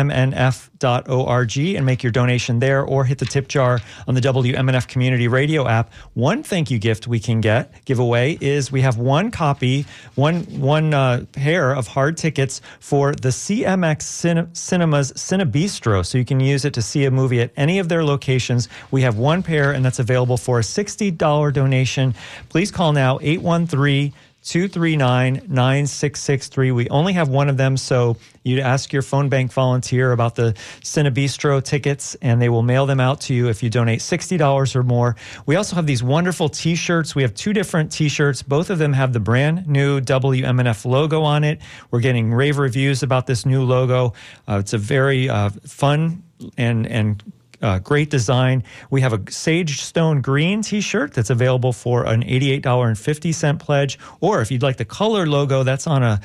[1.58, 5.66] and make your donation there or hit the tip jar on the WMNF Community Radio
[5.66, 5.90] app.
[6.12, 10.92] One thank you gift we can get giveaway is we have one copy, one one
[10.92, 16.04] uh, pair of hard tickets for the CMX Cine- Cinemas Cinebistro.
[16.04, 18.68] So you can use it to see a movie at any of their locations.
[18.90, 22.14] We have one pair and that's available for a $60 donation.
[22.50, 24.12] Please call now 813-
[24.48, 26.72] 239 9663.
[26.72, 30.54] We only have one of them, so you ask your phone bank volunteer about the
[30.80, 34.82] Cinebistro tickets, and they will mail them out to you if you donate $60 or
[34.82, 35.16] more.
[35.44, 37.14] We also have these wonderful t shirts.
[37.14, 38.42] We have two different t shirts.
[38.42, 41.60] Both of them have the brand new WMNF logo on it.
[41.90, 44.14] We're getting rave reviews about this new logo.
[44.48, 46.22] Uh, it's a very uh, fun
[46.56, 47.22] and, and
[47.62, 48.62] uh, great design.
[48.90, 53.98] We have a Sage Stone Green t shirt that's available for an $88.50 pledge.
[54.20, 56.20] Or if you'd like the color logo, that's on a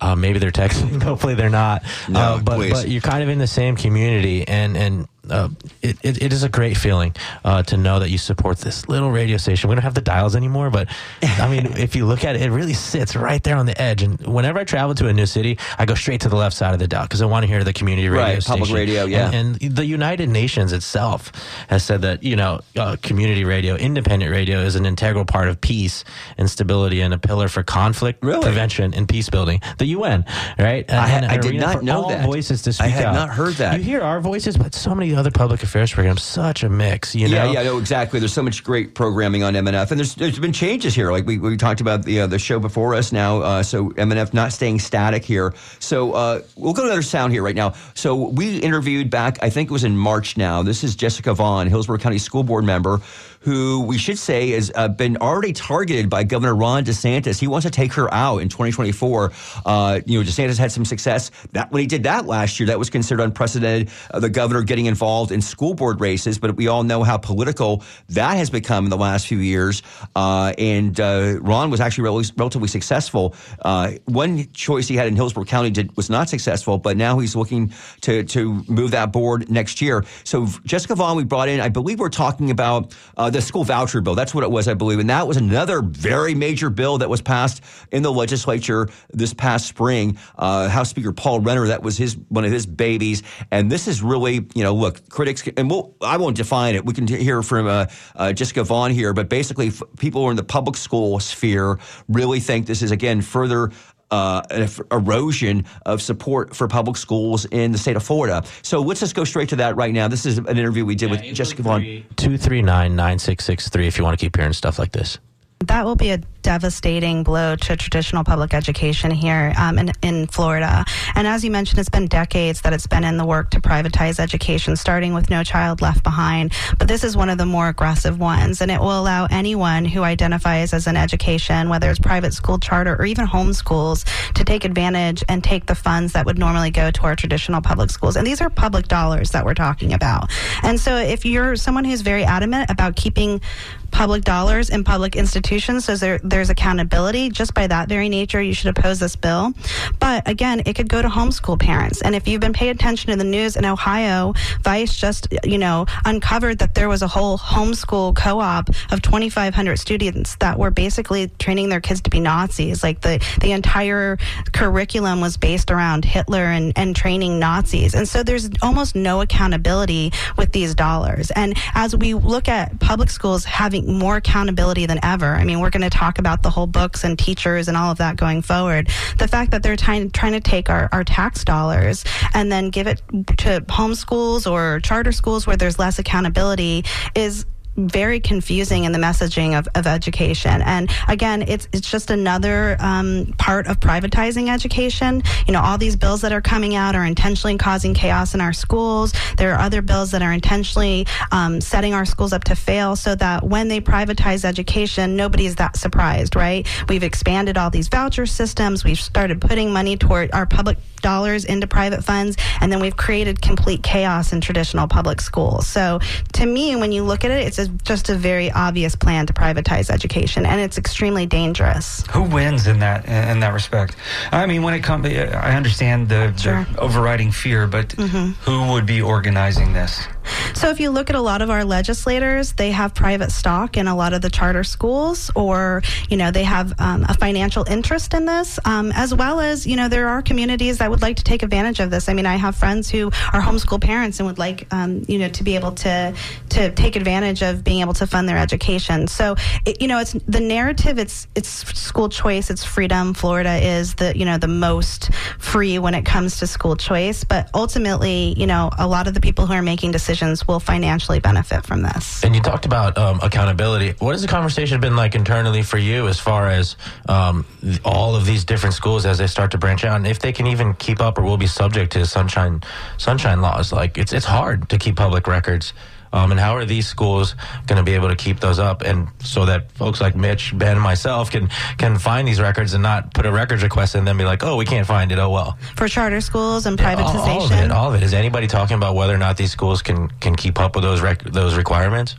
[0.00, 1.02] Uh, maybe they're texting.
[1.02, 1.82] Hopefully, they're not.
[2.08, 2.72] No, uh, but please.
[2.72, 5.48] but you're kind of in the same community, and and uh,
[5.82, 7.14] it, it, it is a great feeling
[7.44, 9.68] uh, to know that you support this little radio station.
[9.68, 10.88] We don't have the dials anymore, but
[11.22, 14.02] I mean, if you look at it, it really sits right there on the edge.
[14.02, 16.72] And whenever I travel to a new city, I go straight to the left side
[16.72, 18.60] of the dial because I want to hear the community radio right, station.
[18.60, 19.30] public radio, yeah.
[19.30, 21.32] And, and, the United Nations itself
[21.68, 25.60] has said that you know, uh, community radio, independent radio, is an integral part of
[25.60, 26.04] peace
[26.36, 28.42] and stability and a pillar for conflict really?
[28.42, 29.60] prevention and peace building.
[29.78, 30.24] The UN,
[30.58, 30.84] right?
[30.88, 32.24] And, I, I did not know that.
[32.24, 33.14] Voices to speak I had out.
[33.14, 33.78] not heard that.
[33.78, 37.14] You hear our voices, but so many other public affairs programs, such a mix.
[37.14, 38.20] You know, Yeah, yeah, no, exactly.
[38.20, 41.10] There's so much great programming on MNF, and there's there's been changes here.
[41.12, 43.40] Like we, we talked about the uh, the show before us now.
[43.40, 45.52] Uh, so MNF not staying static here.
[45.80, 47.74] So uh, we'll go to another sound here right now.
[47.94, 50.36] So we interviewed back, I think it was in March.
[50.36, 53.00] Now this is Jessica Vaughn, Hillsborough County School Board member,
[53.40, 57.38] who we should say has uh, been already targeted by Governor Ron DeSantis.
[57.38, 59.32] He wants to take her out in 2024.
[59.64, 62.78] Uh, you know, DeSantis had some success that when he did that last year, that
[62.78, 63.90] was considered unprecedented.
[64.10, 67.82] Uh, the governor getting involved in school board races, but we all know how political
[68.08, 69.82] that has become in the last few years.
[70.16, 73.34] Uh, and uh, Ron was actually rel- relatively successful.
[73.62, 77.36] Uh, one choice he had in Hillsborough County did, was not successful, but now he's
[77.36, 77.72] looking
[78.02, 80.04] to to move that board next year.
[80.24, 81.60] So Jessica Vaughn, we brought in.
[81.60, 84.14] I believe we're talking about uh, the school voucher bill.
[84.14, 87.20] That's what it was, I believe, and that was another very major bill that was
[87.20, 87.62] passed
[87.92, 90.18] in the legislature this past spring.
[90.36, 94.02] Uh, House Speaker Paul Renner, that was his one of his babies, and this is
[94.02, 96.84] really, you know, look, critics, and we'll, I won't define it.
[96.84, 100.30] We can hear from uh, uh, Jessica Vaughn here, but basically, f- people who are
[100.30, 103.70] in the public school sphere really think this is again further
[104.10, 104.42] uh,
[104.90, 108.42] erosion of support for public schools in the state of Florida.
[108.62, 110.08] So let's just go straight to that right now.
[110.08, 111.82] This is an interview we did with Jessica Vaughn.
[112.16, 115.18] 239 9663 if you want to keep hearing stuff like this.
[115.60, 116.18] That will be a
[116.48, 120.82] devastating blow to traditional public education here um, in, in Florida.
[121.14, 124.18] And as you mentioned, it's been decades that it's been in the work to privatize
[124.18, 126.50] education, starting with No Child Left Behind.
[126.78, 130.02] But this is one of the more aggressive ones, and it will allow anyone who
[130.02, 135.22] identifies as an education, whether it's private school charter or even homeschools, to take advantage
[135.28, 138.16] and take the funds that would normally go to our traditional public schools.
[138.16, 140.30] And these are public dollars that we're talking about.
[140.62, 143.42] And so if you're someone who's very adamant about keeping
[143.90, 147.30] public dollars in public institutions so there, there's accountability.
[147.30, 149.52] Just by that very nature you should oppose this bill.
[149.98, 152.00] But again it could go to homeschool parents.
[152.00, 155.86] And if you've been paying attention to the news in ohio vice just you know
[156.04, 161.70] uncovered that there was a whole homeschool co-op of 2500 students that were basically training
[161.70, 162.84] their kids to be nazis.
[162.84, 164.16] Like the, the entire
[164.52, 167.94] curriculum was based around hitler and, and training nazis.
[167.94, 171.32] And so there's almost no accountability with these dollars.
[171.32, 175.34] And as we look at public schools having more accountability than ever.
[175.34, 177.98] I mean, we're going to talk about the whole books and teachers and all of
[177.98, 178.88] that going forward.
[179.18, 182.04] The fact that they're trying, trying to take our, our tax dollars
[182.34, 187.46] and then give it to homeschools or charter schools where there's less accountability is
[187.78, 190.62] very confusing in the messaging of, of education.
[190.62, 195.22] And again, it's it's just another um, part of privatizing education.
[195.46, 198.52] You know, all these bills that are coming out are intentionally causing chaos in our
[198.52, 199.12] schools.
[199.36, 203.14] There are other bills that are intentionally um, setting our schools up to fail so
[203.14, 206.66] that when they privatize education, nobody's that surprised, right?
[206.88, 208.84] We've expanded all these voucher systems.
[208.84, 213.40] We've started putting money toward our public dollars into private funds, and then we've created
[213.40, 215.66] complete chaos in traditional public schools.
[215.66, 216.00] So
[216.34, 219.32] to me, when you look at it, it's a, just a very obvious plan to
[219.32, 222.04] privatize education, and it's extremely dangerous.
[222.10, 223.96] Who wins in that in that respect?
[224.32, 226.66] I mean, when it comes, I understand the, Sure.
[226.72, 228.32] the overriding fear, but mm-hmm.
[228.42, 230.06] who would be organizing this?
[230.54, 233.86] So if you look at a lot of our legislators, they have private stock in
[233.86, 238.14] a lot of the charter schools, or you know they have um, a financial interest
[238.14, 241.24] in this, um, as well as you know there are communities that would like to
[241.24, 242.08] take advantage of this.
[242.08, 245.28] I mean, I have friends who are homeschool parents and would like um, you know
[245.28, 246.14] to be able to
[246.50, 249.06] to take advantage of being able to fund their education.
[249.06, 250.98] So it, you know it's the narrative.
[250.98, 251.48] It's it's
[251.78, 252.50] school choice.
[252.50, 253.14] It's freedom.
[253.14, 257.48] Florida is the you know the most free when it comes to school choice, but
[257.54, 261.64] ultimately you know a lot of the people who are making decisions will financially benefit
[261.64, 262.24] from this.
[262.24, 263.94] And you talked about um, accountability.
[263.98, 266.76] What has the conversation been like internally for you as far as
[267.08, 267.46] um,
[267.84, 270.46] all of these different schools as they start to branch out, and if they can
[270.46, 272.62] even keep up or will be subject to sunshine
[272.96, 273.72] sunshine laws?
[273.72, 275.72] Like it's it's hard to keep public records.
[276.12, 277.34] Um, and how are these schools
[277.66, 280.72] going to be able to keep those up, and so that folks like Mitch, Ben,
[280.72, 284.08] and myself can can find these records and not put a records request in and
[284.08, 285.18] then be like, oh, we can't find it.
[285.18, 285.58] Oh well.
[285.76, 287.28] For charter schools and All, privatization.
[287.28, 287.70] all of it.
[287.70, 288.02] All of it.
[288.02, 291.00] Is anybody talking about whether or not these schools can can keep up with those
[291.00, 292.16] rec- those requirements?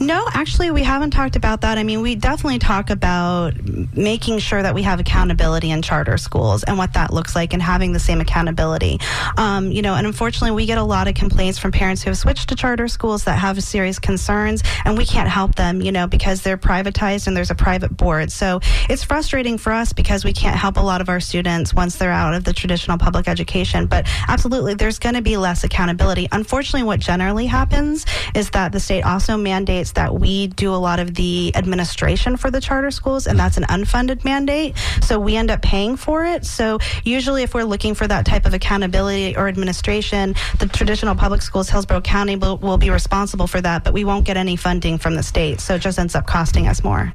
[0.00, 1.78] No, actually, we haven't talked about that.
[1.78, 3.54] I mean, we definitely talk about
[3.96, 7.62] making sure that we have accountability in charter schools and what that looks like and
[7.62, 8.98] having the same accountability.
[9.36, 12.18] Um, you know, and unfortunately, we get a lot of complaints from parents who have
[12.18, 15.92] switched to charter schools schools that have serious concerns, and we can't help them, you
[15.92, 18.30] know, because they're privatized and there's a private board.
[18.32, 21.96] So it's frustrating for us because we can't help a lot of our students once
[21.96, 23.86] they're out of the traditional public education.
[23.86, 26.28] But absolutely, there's going to be less accountability.
[26.32, 28.04] Unfortunately, what generally happens
[28.34, 32.50] is that the state also mandates that we do a lot of the administration for
[32.50, 34.74] the charter schools, and that's an unfunded mandate.
[35.02, 36.44] So we end up paying for it.
[36.44, 41.42] So usually, if we're looking for that type of accountability or administration, the traditional public
[41.42, 43.11] schools, Hillsborough County, will, will be responsible
[43.46, 45.60] for that, but we won't get any funding from the state.
[45.60, 47.12] So it just ends up costing us more.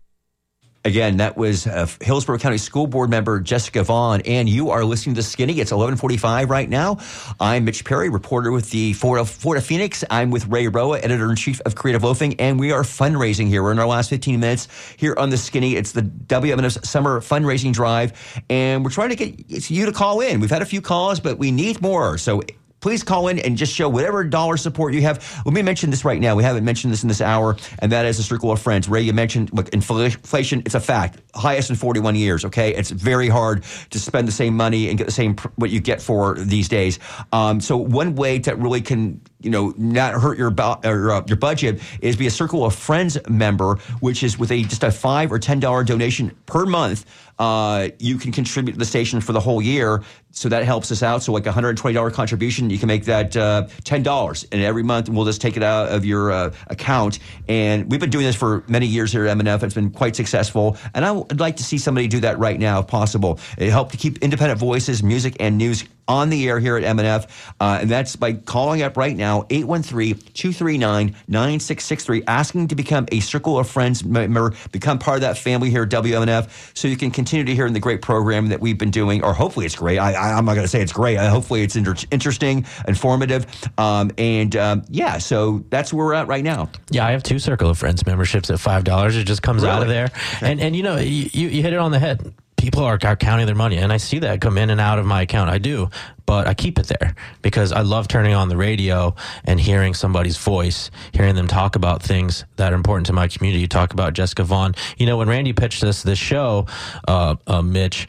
[0.85, 5.15] Again, that was uh, Hillsborough County School Board member Jessica Vaughn, and you are listening
[5.15, 5.59] to Skinny.
[5.59, 6.99] It's 11:45 right now.
[7.41, 9.25] I'm Mitch Perry, reporter with the Florida
[9.61, 10.05] Phoenix.
[10.09, 13.63] I'm with Ray Roa, editor in chief of Creative Loafing, and we are fundraising here.
[13.63, 15.75] We're in our last 15 minutes here on the Skinny.
[15.75, 18.13] It's the WMNF Summer Fundraising Drive,
[18.49, 20.39] and we're trying to get you to call in.
[20.39, 22.17] We've had a few calls, but we need more.
[22.17, 22.43] So
[22.87, 25.41] please call in and just show whatever dollar support you have.
[25.45, 26.35] Let me mention this right now.
[26.35, 28.87] We haven't mentioned this in this hour, and that is the circle of friends.
[28.87, 30.61] Ray, you mentioned look, inflation.
[30.65, 32.45] It's a fact, highest in 41 years.
[32.45, 35.81] Okay, it's very hard to spend the same money and get the same what you
[35.81, 36.97] get for these days.
[37.33, 41.23] Um, so one way that really can you know not hurt your bo- or, uh,
[41.27, 44.91] your budget is be a circle of friends member, which is with a just a
[44.91, 47.05] five or ten dollar donation per month.
[47.39, 50.03] Uh, you can contribute to the station for the whole year.
[50.31, 51.23] So that helps us out.
[51.23, 54.45] So like a $120 contribution, you can make that uh, $10.
[54.51, 57.19] And every month we'll just take it out of your uh, account.
[57.47, 59.63] And we've been doing this for many years here at MNF.
[59.63, 60.77] It's been quite successful.
[60.93, 63.39] And I would like to see somebody do that right now if possible.
[63.57, 67.27] It helped to keep independent voices, music, and news on the air here at MNF.
[67.59, 73.69] Uh, and that's by calling up right now, 813-239-9663, asking to become a Circle of
[73.69, 77.53] Friends member, become part of that family here at WMNF so you can continue to
[77.53, 79.97] hear in the great program that we've been doing, or hopefully it's great.
[79.97, 81.17] I, am not going to say it's great.
[81.17, 83.45] I, hopefully it's inter- interesting, informative.
[83.77, 86.69] Um, and um, yeah, so that's where we're at right now.
[86.89, 89.15] Yeah, I have two Circle of Friends memberships at $5.
[89.15, 89.73] It just comes really?
[89.73, 90.05] out of there.
[90.05, 90.51] Okay.
[90.51, 93.45] And, and you know, you, you hit it on the head people are, are counting
[93.45, 95.49] their money and i see that come in and out of my account.
[95.49, 95.89] I do
[96.25, 100.37] but i keep it there because i love turning on the radio and hearing somebody's
[100.37, 103.67] voice hearing them talk about things that are important to my community.
[103.67, 104.75] Talk about jessica vaughn.
[104.97, 106.65] You know when randy pitched us this show
[107.07, 108.07] uh, uh, mitch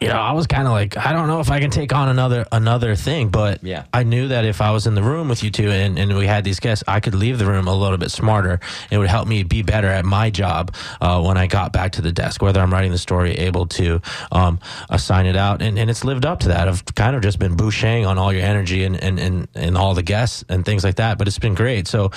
[0.00, 2.08] you know, I was kind of like, I don't know if I can take on
[2.08, 3.84] another another thing, but yeah.
[3.92, 6.26] I knew that if I was in the room with you two and, and we
[6.26, 8.60] had these guests, I could leave the room a little bit smarter.
[8.90, 12.02] It would help me be better at my job uh, when I got back to
[12.02, 14.00] the desk, whether I'm writing the story, able to
[14.32, 16.66] um, assign it out, and, and it's lived up to that.
[16.66, 19.92] I've kind of just been bouching on all your energy and, and, and, and all
[19.92, 21.86] the guests and things like that, but it's been great.
[21.86, 22.10] So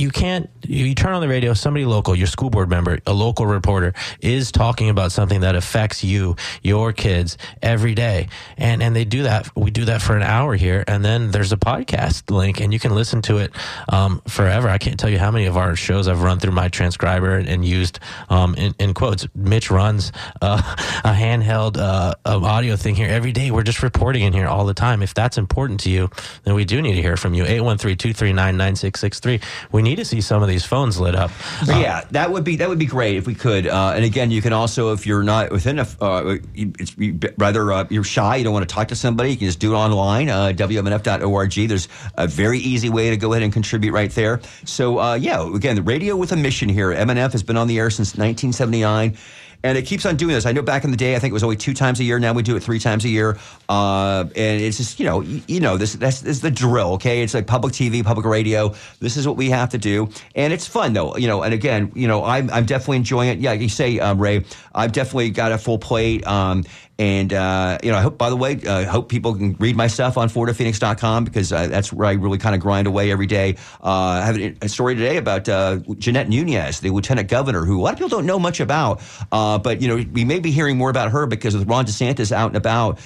[0.00, 3.46] you can't you turn on the radio somebody local your school board member a local
[3.46, 8.28] reporter is talking about something that affects you your kids every day.
[8.56, 11.52] And and they do that we do that for an hour here and then there's
[11.52, 13.52] a podcast link and you can listen to it
[13.88, 14.68] um, forever.
[14.68, 17.48] I can't tell you how many of our shows i've run through my transcriber and,
[17.48, 17.98] and used
[18.28, 20.60] um, in, in, quotes mitch runs uh,
[21.04, 23.50] a handheld uh, audio thing here every day.
[23.50, 25.02] We're just reporting in here all the time.
[25.02, 26.08] If that's important to you
[26.44, 27.44] then we do need to hear from you.
[27.44, 29.42] 813-239-9663
[29.72, 31.30] we need to see some of these phones lit up.
[31.68, 33.66] Uh, yeah, that would be that would be great if we could.
[33.66, 36.96] Uh, and again, you can also, if you're not within a, uh, it's
[37.38, 39.74] rather uh, you're shy, you don't want to talk to somebody, you can just do
[39.74, 40.28] it online.
[40.28, 41.68] Uh, WMNF.org.
[41.68, 44.40] There's a very easy way to go ahead and contribute right there.
[44.64, 46.90] So uh, yeah, again, the radio with a mission here.
[46.92, 49.16] MNF has been on the air since 1979
[49.62, 50.46] and it keeps on doing this.
[50.46, 52.18] I know back in the day, I think it was only two times a year.
[52.18, 53.38] Now we do it three times a year,
[53.68, 56.92] uh, and it's just you know, you, you know, this, this, is the drill.
[56.94, 58.74] Okay, it's like public TV, public radio.
[59.00, 61.16] This is what we have to do, and it's fun though.
[61.16, 63.38] You know, and again, you know, I'm I'm definitely enjoying it.
[63.38, 64.44] Yeah, you say, um, Ray,
[64.74, 66.26] I've definitely got a full plate.
[66.26, 66.64] Um,
[67.00, 69.74] and, uh, you know, I hope, by the way, I uh, hope people can read
[69.74, 73.24] my stuff on FloridaPhoenix.com because uh, that's where I really kind of grind away every
[73.24, 73.56] day.
[73.82, 77.82] Uh, I have a story today about uh, Jeanette Nunez, the lieutenant governor, who a
[77.82, 79.00] lot of people don't know much about.
[79.32, 82.32] Uh, but, you know, we may be hearing more about her because with Ron DeSantis
[82.32, 82.98] out and about,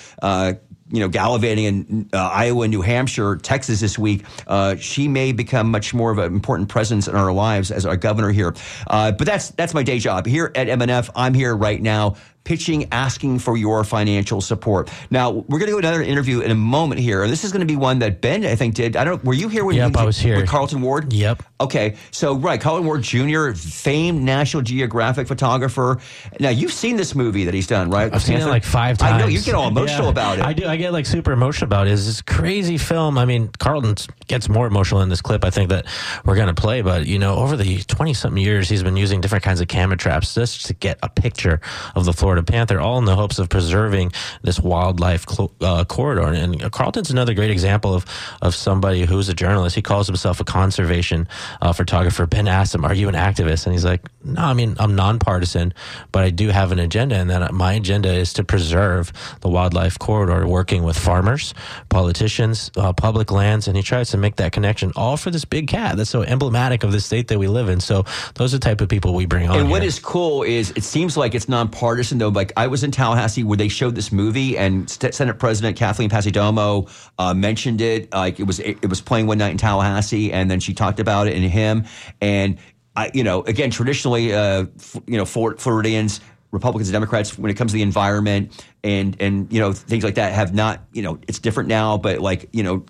[0.90, 5.70] you know, gallivanting in uh, Iowa, New Hampshire, Texas this week, uh, she may become
[5.70, 8.54] much more of an important presence in our lives as our governor here.
[8.86, 11.10] Uh, but that's that's my day job here at MNF.
[11.16, 14.90] I'm here right now pitching, asking for your financial support.
[15.10, 17.22] Now, we're going to go to another interview in a moment here.
[17.22, 18.96] And this is going to be one that Ben, I think, did.
[18.96, 20.36] I don't Were you here when yep, you, I was here.
[20.36, 21.12] with Carlton Ward?
[21.12, 21.42] Yep.
[21.60, 21.96] Okay.
[22.10, 25.98] So, right, Carlton Ward Jr., famed National Geographic photographer.
[26.38, 28.12] Now, you've seen this movie that he's done, right?
[28.12, 29.14] I've seen it like five times.
[29.14, 29.26] I know.
[29.26, 30.44] You get all emotional yeah, about it.
[30.44, 30.66] I do.
[30.66, 31.92] I get like super emotional about it.
[31.92, 33.16] It's this crazy film.
[33.16, 35.86] I mean, Carlton gets more emotional in this clip, I think, that
[36.24, 36.82] we're going to play.
[36.82, 39.96] But, you know, over the 20 something years, he's been using different kinds of camera
[39.96, 41.60] traps just to get a picture
[41.94, 44.10] of the Florida Florida Panther, all in the hopes of preserving
[44.42, 46.26] this wildlife cl- uh, corridor.
[46.26, 48.04] And Carlton's another great example of
[48.42, 49.76] of somebody who's a journalist.
[49.76, 51.28] He calls himself a conservation
[51.62, 52.26] uh, photographer.
[52.26, 55.74] Ben asked him, "Are you an activist?" And he's like, "No, I mean I'm nonpartisan,
[56.10, 59.96] but I do have an agenda, and that my agenda is to preserve the wildlife
[60.00, 61.54] corridor, working with farmers,
[61.88, 65.68] politicians, uh, public lands, and he tries to make that connection, all for this big
[65.68, 67.78] cat that's so emblematic of the state that we live in.
[67.78, 68.04] So
[68.34, 69.56] those are the type of people we bring on.
[69.56, 69.88] And what here.
[69.88, 72.30] is cool is it seems like it's nonpartisan though.
[72.30, 76.88] Like I was in Tallahassee where they showed this movie, and Senate President Kathleen Passidomo
[77.18, 78.12] uh, mentioned it.
[78.12, 81.00] Like it was it, it was playing one night in Tallahassee, and then she talked
[81.00, 81.84] about it and him.
[82.20, 82.58] And
[82.96, 86.20] I, you know, again, traditionally, uh, f- you know, Flor- Floridians.
[86.50, 90.14] Republicans and Democrats, when it comes to the environment and and you know things like
[90.14, 91.98] that, have not you know it's different now.
[91.98, 92.84] But like you know,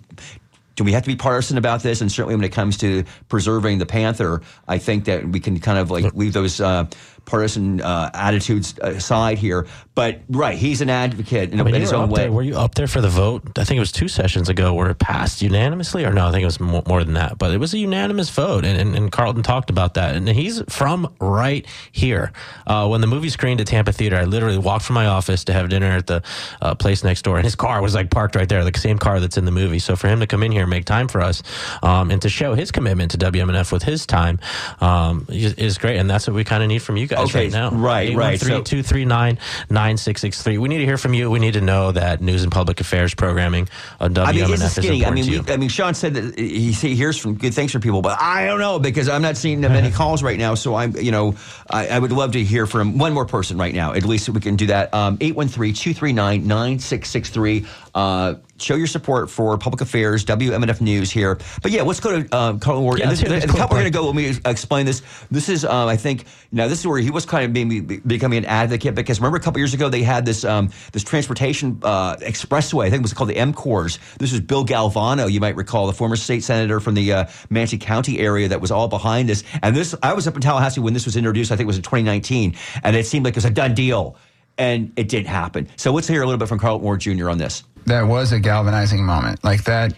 [0.75, 1.99] do we have to be partisan about this?
[1.99, 5.79] And certainly when it comes to preserving the panther, I think that we can kind
[5.79, 6.85] of like leave those uh,
[7.25, 9.67] partisan uh, attitudes aside here.
[9.95, 12.23] But right, he's an advocate in, I mean, in his own way.
[12.23, 13.57] There, were you up there for the vote?
[13.57, 16.27] I think it was two sessions ago where it passed unanimously, or no?
[16.27, 17.37] I think it was more, more than that.
[17.37, 20.15] But it was a unanimous vote, and, and, and Carlton talked about that.
[20.15, 22.33] And he's from right here.
[22.67, 25.53] Uh, when the movie screened at Tampa Theater, I literally walked from my office to
[25.53, 26.21] have dinner at the
[26.61, 29.21] uh, place next door, and his car was like parked right there, the same car
[29.21, 29.79] that's in the movie.
[29.79, 31.41] So for him to come in here and make time for us,
[31.83, 34.39] um, and to show his commitment to WMNF with his time,
[34.81, 35.97] um, is, is great.
[35.97, 37.71] And that's what we kind of need from you guys Okay, right now.
[37.71, 38.39] right, right.
[38.39, 39.37] So- 239
[39.69, 40.57] 9663.
[40.57, 41.29] We need to hear from you.
[41.31, 43.67] We need to know that news and public affairs programming
[43.99, 44.87] on WMNF I mean, is skinny.
[44.87, 45.41] I important mean, to you.
[45.43, 48.19] we, I mean, Sean said that he, he hears from good things from people, but
[48.19, 50.55] I don't know because I'm not seeing that many calls right now.
[50.55, 51.35] So I'm, you know,
[51.69, 53.93] I, I would love to hear from one more person right now.
[53.93, 54.93] At least we can do that.
[54.93, 57.65] Um, 813-239-9663.
[57.95, 61.39] Uh, show your support for public affairs, WMNF News here.
[61.61, 62.99] But yeah, let's go to um, Carlton Ward.
[62.99, 64.05] Yeah, and this, hear this and the clip, couple we're going to go.
[64.05, 65.01] Let me explain this.
[65.31, 68.39] This is, um, I think, now this is where he was kind of maybe becoming
[68.39, 72.17] an advocate because remember a couple years ago they had this um, this transportation uh,
[72.17, 72.85] expressway.
[72.85, 73.53] I think it was called the M.
[73.53, 77.77] This was Bill Galvano, you might recall, the former state senator from the uh, Manatee
[77.77, 79.45] County area that was all behind this.
[79.63, 81.51] And this, I was up in Tallahassee when this was introduced.
[81.51, 84.17] I think it was in 2019, and it seemed like it was a done deal,
[84.57, 85.69] and it didn't happen.
[85.77, 87.29] So let's hear a little bit from Carlton Ward Jr.
[87.29, 87.63] on this.
[87.85, 89.43] That was a galvanizing moment.
[89.43, 89.93] Like that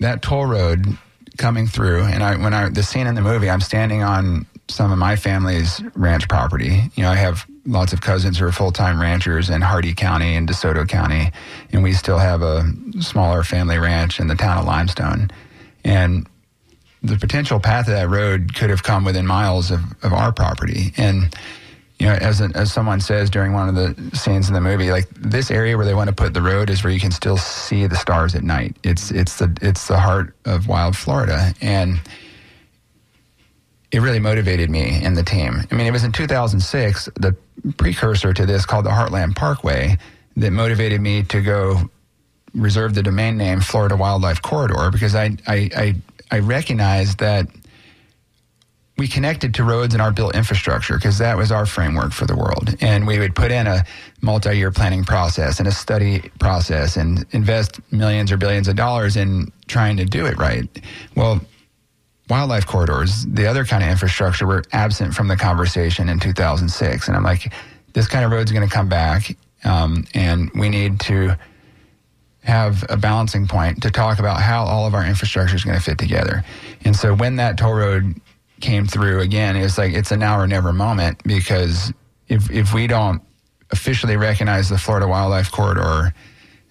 [0.00, 0.86] that toll road
[1.38, 4.92] coming through, and I when I the scene in the movie, I'm standing on some
[4.92, 6.90] of my family's ranch property.
[6.94, 10.34] You know, I have lots of cousins who are full time ranchers in Hardee County
[10.36, 11.32] and DeSoto County,
[11.72, 12.64] and we still have a
[13.00, 15.30] smaller family ranch in the town of Limestone.
[15.84, 16.26] And
[17.02, 20.92] the potential path of that road could have come within miles of, of our property.
[20.96, 21.34] And
[22.02, 25.08] you know, as, as someone says during one of the scenes in the movie, like
[25.10, 27.86] this area where they want to put the road is where you can still see
[27.86, 28.74] the stars at night.
[28.82, 32.00] It's it's the it's the heart of wild Florida, and
[33.92, 35.62] it really motivated me and the team.
[35.70, 37.36] I mean, it was in 2006, the
[37.76, 39.96] precursor to this called the Heartland Parkway,
[40.38, 41.88] that motivated me to go
[42.52, 45.94] reserve the domain name Florida Wildlife Corridor because I I I,
[46.32, 47.46] I recognized that
[49.02, 52.36] we connected to roads and our built infrastructure because that was our framework for the
[52.36, 52.72] world.
[52.80, 53.84] And we would put in a
[54.20, 59.16] multi year planning process and a study process and invest millions or billions of dollars
[59.16, 60.68] in trying to do it right.
[61.16, 61.40] Well,
[62.30, 67.08] wildlife corridors, the other kind of infrastructure, were absent from the conversation in 2006.
[67.08, 67.52] And I'm like,
[67.94, 69.36] this kind of road's is going to come back.
[69.64, 71.36] Um, and we need to
[72.44, 75.82] have a balancing point to talk about how all of our infrastructure is going to
[75.82, 76.44] fit together.
[76.84, 78.20] And so when that toll road
[78.62, 81.92] came through again, it's like it's a now or never moment because
[82.28, 83.20] if if we don't
[83.70, 86.14] officially recognize the Florida Wildlife Corridor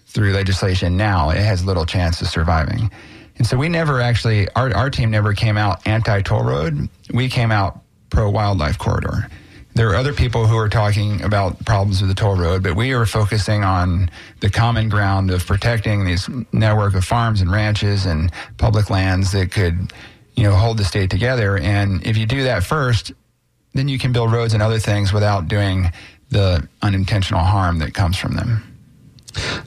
[0.08, 2.90] through legislation now, it has little chance of surviving.
[3.38, 6.90] And so we never actually our our team never came out anti toll road.
[7.14, 9.28] We came out pro wildlife corridor.
[9.74, 12.92] There are other people who are talking about problems with the toll road, but we
[12.94, 14.10] are focusing on
[14.42, 19.52] the common ground of protecting these network of farms and ranches and public lands that
[19.52, 19.94] could,
[20.36, 21.58] you know, hold the state together.
[21.58, 23.12] And if you do that first,
[23.74, 25.92] then you can build roads and other things without doing
[26.30, 28.64] the unintentional harm that comes from them.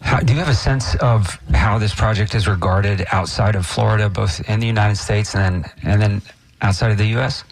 [0.01, 4.11] How, do you have a sense of how this project is regarded outside of Florida,
[4.11, 6.23] both in the United States and then and then
[6.61, 7.45] outside of the U.S.?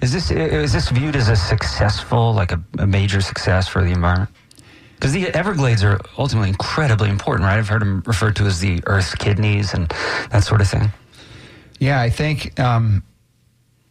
[0.00, 3.90] Is this is this viewed as a successful, like a, a major success for the
[3.90, 4.30] environment?
[4.94, 7.58] Because the Everglades are ultimately incredibly important, right?
[7.58, 9.88] I've heard them referred to as the Earth's kidneys and
[10.30, 10.90] that sort of thing.
[11.84, 12.58] Yeah, I think.
[12.58, 13.02] Um,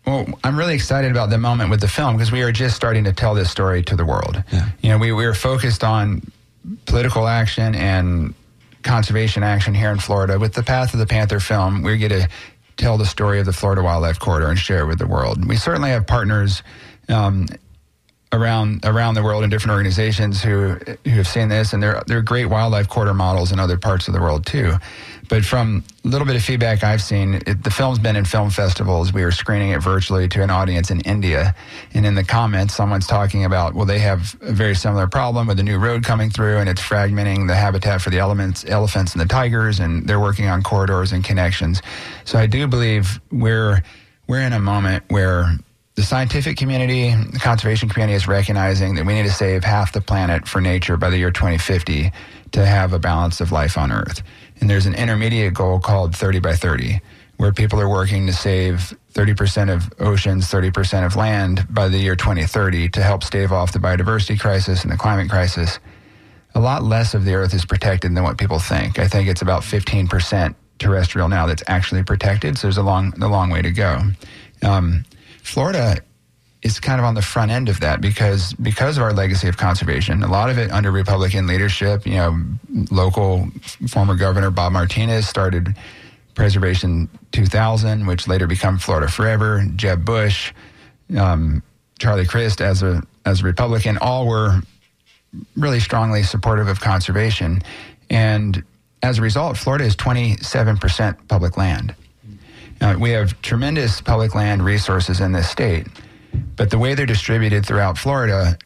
[0.05, 3.03] well, I'm really excited about the moment with the film because we are just starting
[3.03, 4.43] to tell this story to the world.
[4.51, 4.69] Yeah.
[4.81, 6.23] You know, we, we were focused on
[6.85, 8.33] political action and
[8.81, 10.39] conservation action here in Florida.
[10.39, 12.27] With the Path of the Panther film, we get to
[12.77, 15.45] tell the story of the Florida Wildlife Corridor and share it with the world.
[15.45, 16.63] We certainly have partners
[17.09, 17.45] um,
[18.33, 22.21] around around the world in different organizations who who have seen this, and there are
[22.21, 24.73] great wildlife corridor models in other parts of the world too.
[25.29, 28.49] But from a little bit of feedback I've seen, it, the film's been in film
[28.49, 29.13] festivals.
[29.13, 31.55] We were screening it virtually to an audience in India,
[31.93, 35.59] and in the comments, someone's talking about well, they have a very similar problem with
[35.59, 39.21] a new road coming through, and it's fragmenting the habitat for the elements, elephants and
[39.21, 41.81] the tigers, and they're working on corridors and connections.
[42.25, 43.81] So I do believe we're
[44.27, 45.57] we're in a moment where
[45.95, 50.01] the scientific community, the conservation community is recognizing that we need to save half the
[50.01, 52.11] planet for nature by the year 2050
[52.53, 54.23] to have a balance of life on Earth.
[54.63, 57.01] And there's an intermediate goal called 30 by 30,
[57.35, 62.15] where people are working to save 30% of oceans, 30% of land by the year
[62.15, 65.79] 2030 to help stave off the biodiversity crisis and the climate crisis.
[66.55, 68.99] A lot less of the Earth is protected than what people think.
[68.99, 72.57] I think it's about 15% terrestrial now that's actually protected.
[72.57, 73.99] So there's a long, a long way to go.
[74.61, 75.03] Um,
[75.41, 75.97] Florida
[76.63, 79.57] is kind of on the front end of that because because of our legacy of
[79.57, 82.05] conservation, a lot of it under Republican leadership.
[82.07, 82.43] You know,
[82.89, 83.47] local
[83.87, 85.75] former governor Bob Martinez started
[86.35, 89.65] Preservation 2000, which later became Florida Forever.
[89.75, 90.53] Jeb Bush,
[91.17, 91.61] um,
[91.99, 94.61] Charlie Crist as a as a Republican, all were
[95.55, 97.61] really strongly supportive of conservation,
[98.09, 98.63] and
[99.01, 101.93] as a result, Florida is 27% public land.
[102.79, 105.87] Uh, we have tremendous public land resources in this state,
[106.55, 108.57] but the way they're distributed throughout Florida,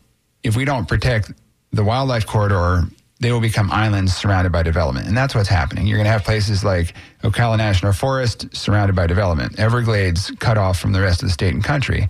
[0.43, 1.31] if we don't protect
[1.71, 2.83] the wildlife corridor,
[3.19, 5.07] they will become islands surrounded by development.
[5.07, 5.87] And that's what's happening.
[5.87, 6.93] You're going to have places like
[7.23, 11.53] Ocala National Forest surrounded by development, Everglades cut off from the rest of the state
[11.53, 12.07] and country.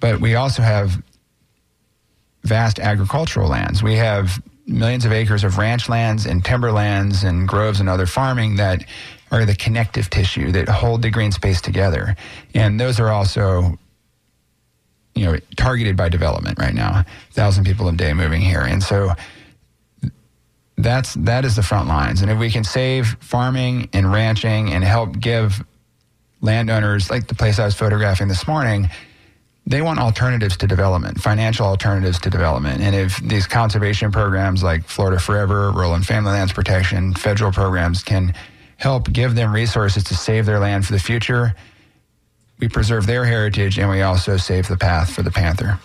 [0.00, 1.02] But we also have
[2.42, 3.82] vast agricultural lands.
[3.82, 8.56] We have millions of acres of ranch lands and timberlands and groves and other farming
[8.56, 8.84] that
[9.30, 12.16] are the connective tissue that hold the green space together.
[12.54, 13.78] And those are also
[15.14, 17.04] you know targeted by development right now.
[17.32, 19.12] Thousand people a day moving here, and so
[20.76, 22.22] that's that is the front lines.
[22.22, 25.64] And if we can save farming and ranching and help give
[26.40, 28.90] landowners, like the place I was photographing this morning,
[29.66, 32.82] they want alternatives to development, financial alternatives to development.
[32.82, 38.02] And if these conservation programs like Florida Forever, Rural and Family Lands Protection, federal programs
[38.02, 38.34] can
[38.76, 41.54] help give them resources to save their land for the future,
[42.58, 45.78] we preserve their heritage and we also save the path for the panther.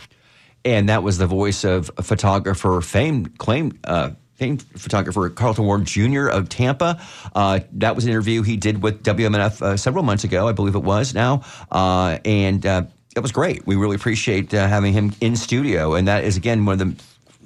[0.65, 6.27] And that was the voice of photographer, famed, claimed, uh, famed photographer Carlton Ward Jr.
[6.27, 7.01] of Tampa.
[7.33, 10.75] Uh, that was an interview he did with WMNF uh, several months ago, I believe
[10.75, 11.43] it was now.
[11.71, 12.83] Uh, and uh,
[13.15, 13.65] that was great.
[13.65, 15.95] We really appreciate uh, having him in studio.
[15.95, 17.03] And that is, again, one of the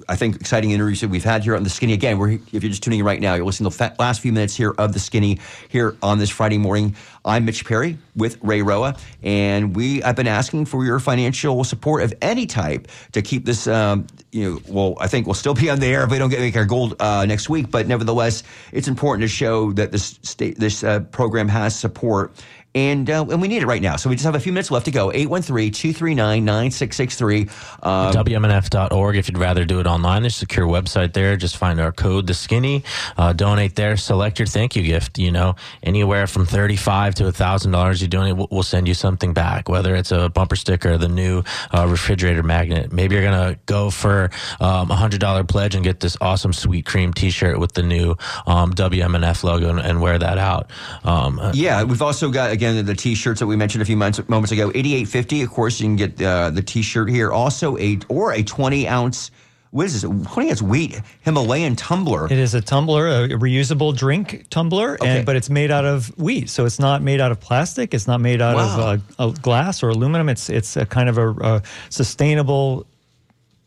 [0.08, 1.92] I think, exciting interviews that we've had here on The Skinny.
[1.92, 4.32] Again, we're, if you're just tuning in right now, you're listening to the last few
[4.32, 6.96] minutes here of The Skinny here on this Friday morning.
[7.24, 12.02] I'm Mitch Perry with Ray Roa, and we I've been asking for your financial support
[12.02, 15.70] of any type to keep this, um, you know, well, I think we'll still be
[15.70, 18.42] on the air if we don't get make our goal uh, next week, but nevertheless,
[18.72, 22.32] it's important to show that this state, this uh, program has support
[22.74, 23.96] and uh, and we need it right now.
[23.96, 25.10] So we just have a few minutes left to go.
[25.10, 27.86] 813-239-9663.
[27.86, 30.22] Um, WMNF.org if you'd rather do it online.
[30.22, 31.36] There's a secure website there.
[31.36, 32.82] Just find our code, The Skinny.
[33.16, 33.96] Uh, donate there.
[33.96, 35.18] Select your thank you gift.
[35.18, 39.94] You know, anywhere from 35 to $1,000 you donate, we'll send you something back, whether
[39.94, 42.92] it's a bumper sticker, the new uh, refrigerator magnet.
[42.92, 46.86] Maybe you're going to go for um, a $100 pledge and get this awesome sweet
[46.86, 48.16] cream t-shirt with the new
[48.46, 50.70] um, WMNF logo and, and, wear that out.
[51.04, 54.26] Um, yeah, we've also got, again, again, the T-shirts that we mentioned a few months,
[54.28, 55.42] moments ago, eighty-eight fifty.
[55.42, 57.30] Of course, you can get uh, the T-shirt here.
[57.32, 59.30] Also, a or a twenty ounce.
[59.70, 60.10] What is this?
[60.32, 62.26] Twenty ounce wheat Himalayan tumbler.
[62.26, 65.18] It is a tumbler, a reusable drink tumbler, okay.
[65.18, 67.92] and but it's made out of wheat, so it's not made out of plastic.
[67.92, 68.92] It's not made out wow.
[68.94, 70.28] of uh, glass or aluminum.
[70.28, 72.86] It's it's a kind of a, a sustainable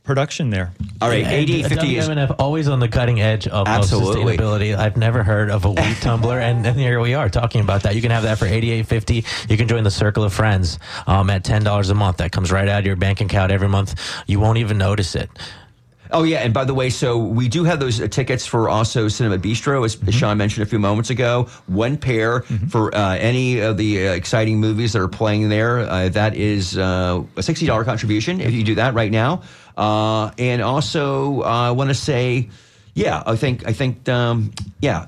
[0.07, 0.73] production there.
[1.01, 4.75] All right, eighty fifty WMNF always on the cutting edge of, of, sustainability.
[4.75, 7.95] I've never heard of a wheat tumbler, and, and, here we are talking about that.
[7.95, 9.25] You can have that for eighty eight fifty.
[9.47, 12.17] You can join the Circle of Friends um, at ten dollars a month.
[12.17, 13.99] That comes right out of your bank account every month.
[14.25, 15.29] You won't even notice it.
[16.11, 19.07] Oh yeah, and by the way, so we do have those uh, tickets for also
[19.07, 20.09] Cinema Bistro, as mm-hmm.
[20.11, 21.47] Sean mentioned a few moments ago.
[21.67, 22.67] One pair mm-hmm.
[22.67, 25.79] for uh, any of the uh, exciting movies that are playing there.
[25.79, 29.41] Uh, that is uh, a sixty dollar contribution if you do that right now.
[29.78, 32.49] Uh, and also, I want to say,
[32.95, 34.51] yeah, I think I think um,
[34.82, 35.05] yeah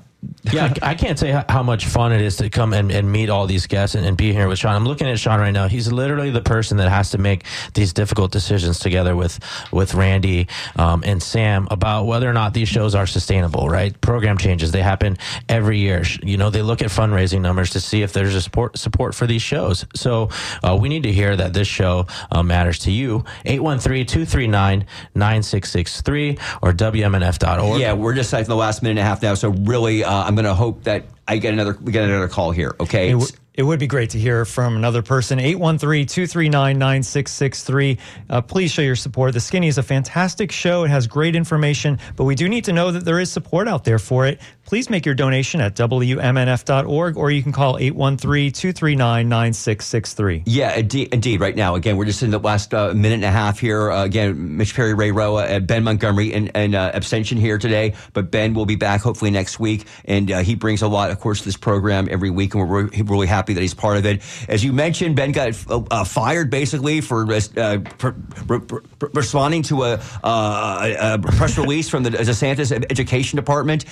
[0.52, 3.46] yeah, I can't say how- much fun it is to come and, and meet all
[3.46, 4.74] these guests and, and be here with Sean.
[4.74, 5.68] I'm looking at Sean right now.
[5.68, 7.44] He's literally the person that has to make
[7.74, 9.38] these difficult decisions together with
[9.70, 13.68] with Randy um, and Sam about whether or not these shows are sustainable.
[13.68, 14.00] Right?
[14.00, 15.18] Program changes they happen
[15.48, 16.02] every year.
[16.22, 19.26] You know, they look at fundraising numbers to see if there's a support support for
[19.26, 19.84] these shows.
[19.94, 20.30] So
[20.64, 23.24] uh, we need to hear that this show uh, matters to you.
[23.44, 27.80] 813-239-9663 or WMNF.org.
[27.80, 29.34] Yeah, we're just like the last minute and a half now.
[29.34, 32.50] So really, uh, I'm going to hope that I get another we get another call
[32.50, 32.74] here.
[32.80, 33.12] Okay.
[33.12, 35.38] It, it would be great to hear from another person.
[35.38, 37.98] 813 239 9663.
[38.28, 39.34] Uh, Please show your support.
[39.34, 40.84] The Skinny is a fantastic show.
[40.84, 43.84] It has great information, but we do need to know that there is support out
[43.84, 44.40] there for it.
[44.70, 50.44] Please make your donation at WMNF.org or you can call 813 239 9663.
[50.46, 51.40] Yeah, indeed.
[51.40, 53.90] Right now, again, we're just in the last uh, minute and a half here.
[53.90, 57.94] Uh, again, Mitch Perry, Ray Roa, and Ben Montgomery, and, uh, abstention here today.
[58.12, 61.18] But Ben will be back hopefully next week, and uh, he brings a lot, of
[61.18, 64.06] course, to this program every week, and we're really, really happy that he's part of
[64.06, 64.22] it.
[64.48, 68.14] As you mentioned, Ben got uh, fired basically for, uh, for,
[68.46, 73.84] for, for responding to a, uh, a press release from the DeSantis Education Department.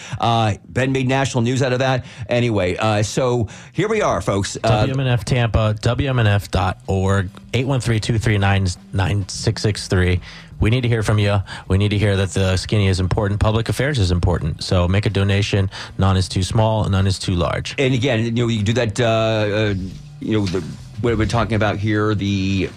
[0.69, 2.05] Ben made national news out of that.
[2.29, 4.57] Anyway, uh, so here we are, folks.
[4.63, 10.21] Uh, WMNF Tampa, WMNF.org, 813-239-9663.
[10.61, 11.39] We need to hear from you.
[11.69, 13.39] We need to hear that the skinny is important.
[13.41, 14.63] Public affairs is important.
[14.63, 15.71] So make a donation.
[15.99, 16.89] None is too small.
[16.89, 17.75] None is too large.
[17.79, 19.01] and again, you know, you do that.
[19.01, 19.75] Uh, uh,
[20.21, 20.61] you know, the,
[21.01, 22.15] what we're talking about here.
[22.15, 22.71] The you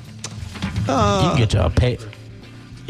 [0.85, 1.97] can get a pay.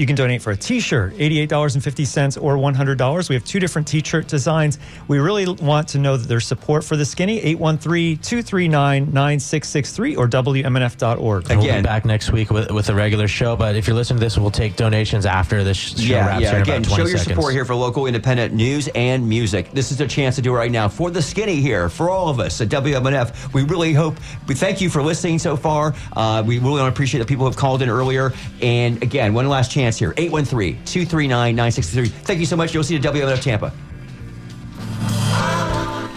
[0.02, 3.30] You can donate for a t-shirt, $88.50 or $100.
[3.30, 4.80] We have two different t-shirt designs.
[5.08, 11.48] We really want to know that there's support for the skinny, 813-239-9663 or WMNF.org.
[11.48, 11.84] We'll be Again.
[11.84, 13.56] back next week with, with a regular show.
[13.56, 16.50] But if you're listening to this, we'll take donations after this show yeah, wraps yeah.
[16.50, 17.36] here in Again, about 20 show your seconds.
[17.36, 19.70] support here for local independent news and music.
[19.70, 22.28] This is a chance to do it right now for the skinny here, for all
[22.28, 23.54] of us at WMNF.
[23.54, 24.16] We really hope.
[24.48, 25.94] We thank you for listening so far.
[26.14, 28.34] Uh, we really want to appreciate the people who have called in earlier.
[28.64, 30.14] And again, one last chance chance here.
[30.18, 32.24] 813 239 9663.
[32.24, 32.74] Thank you so much.
[32.74, 33.74] You'll see the WMF Tampa.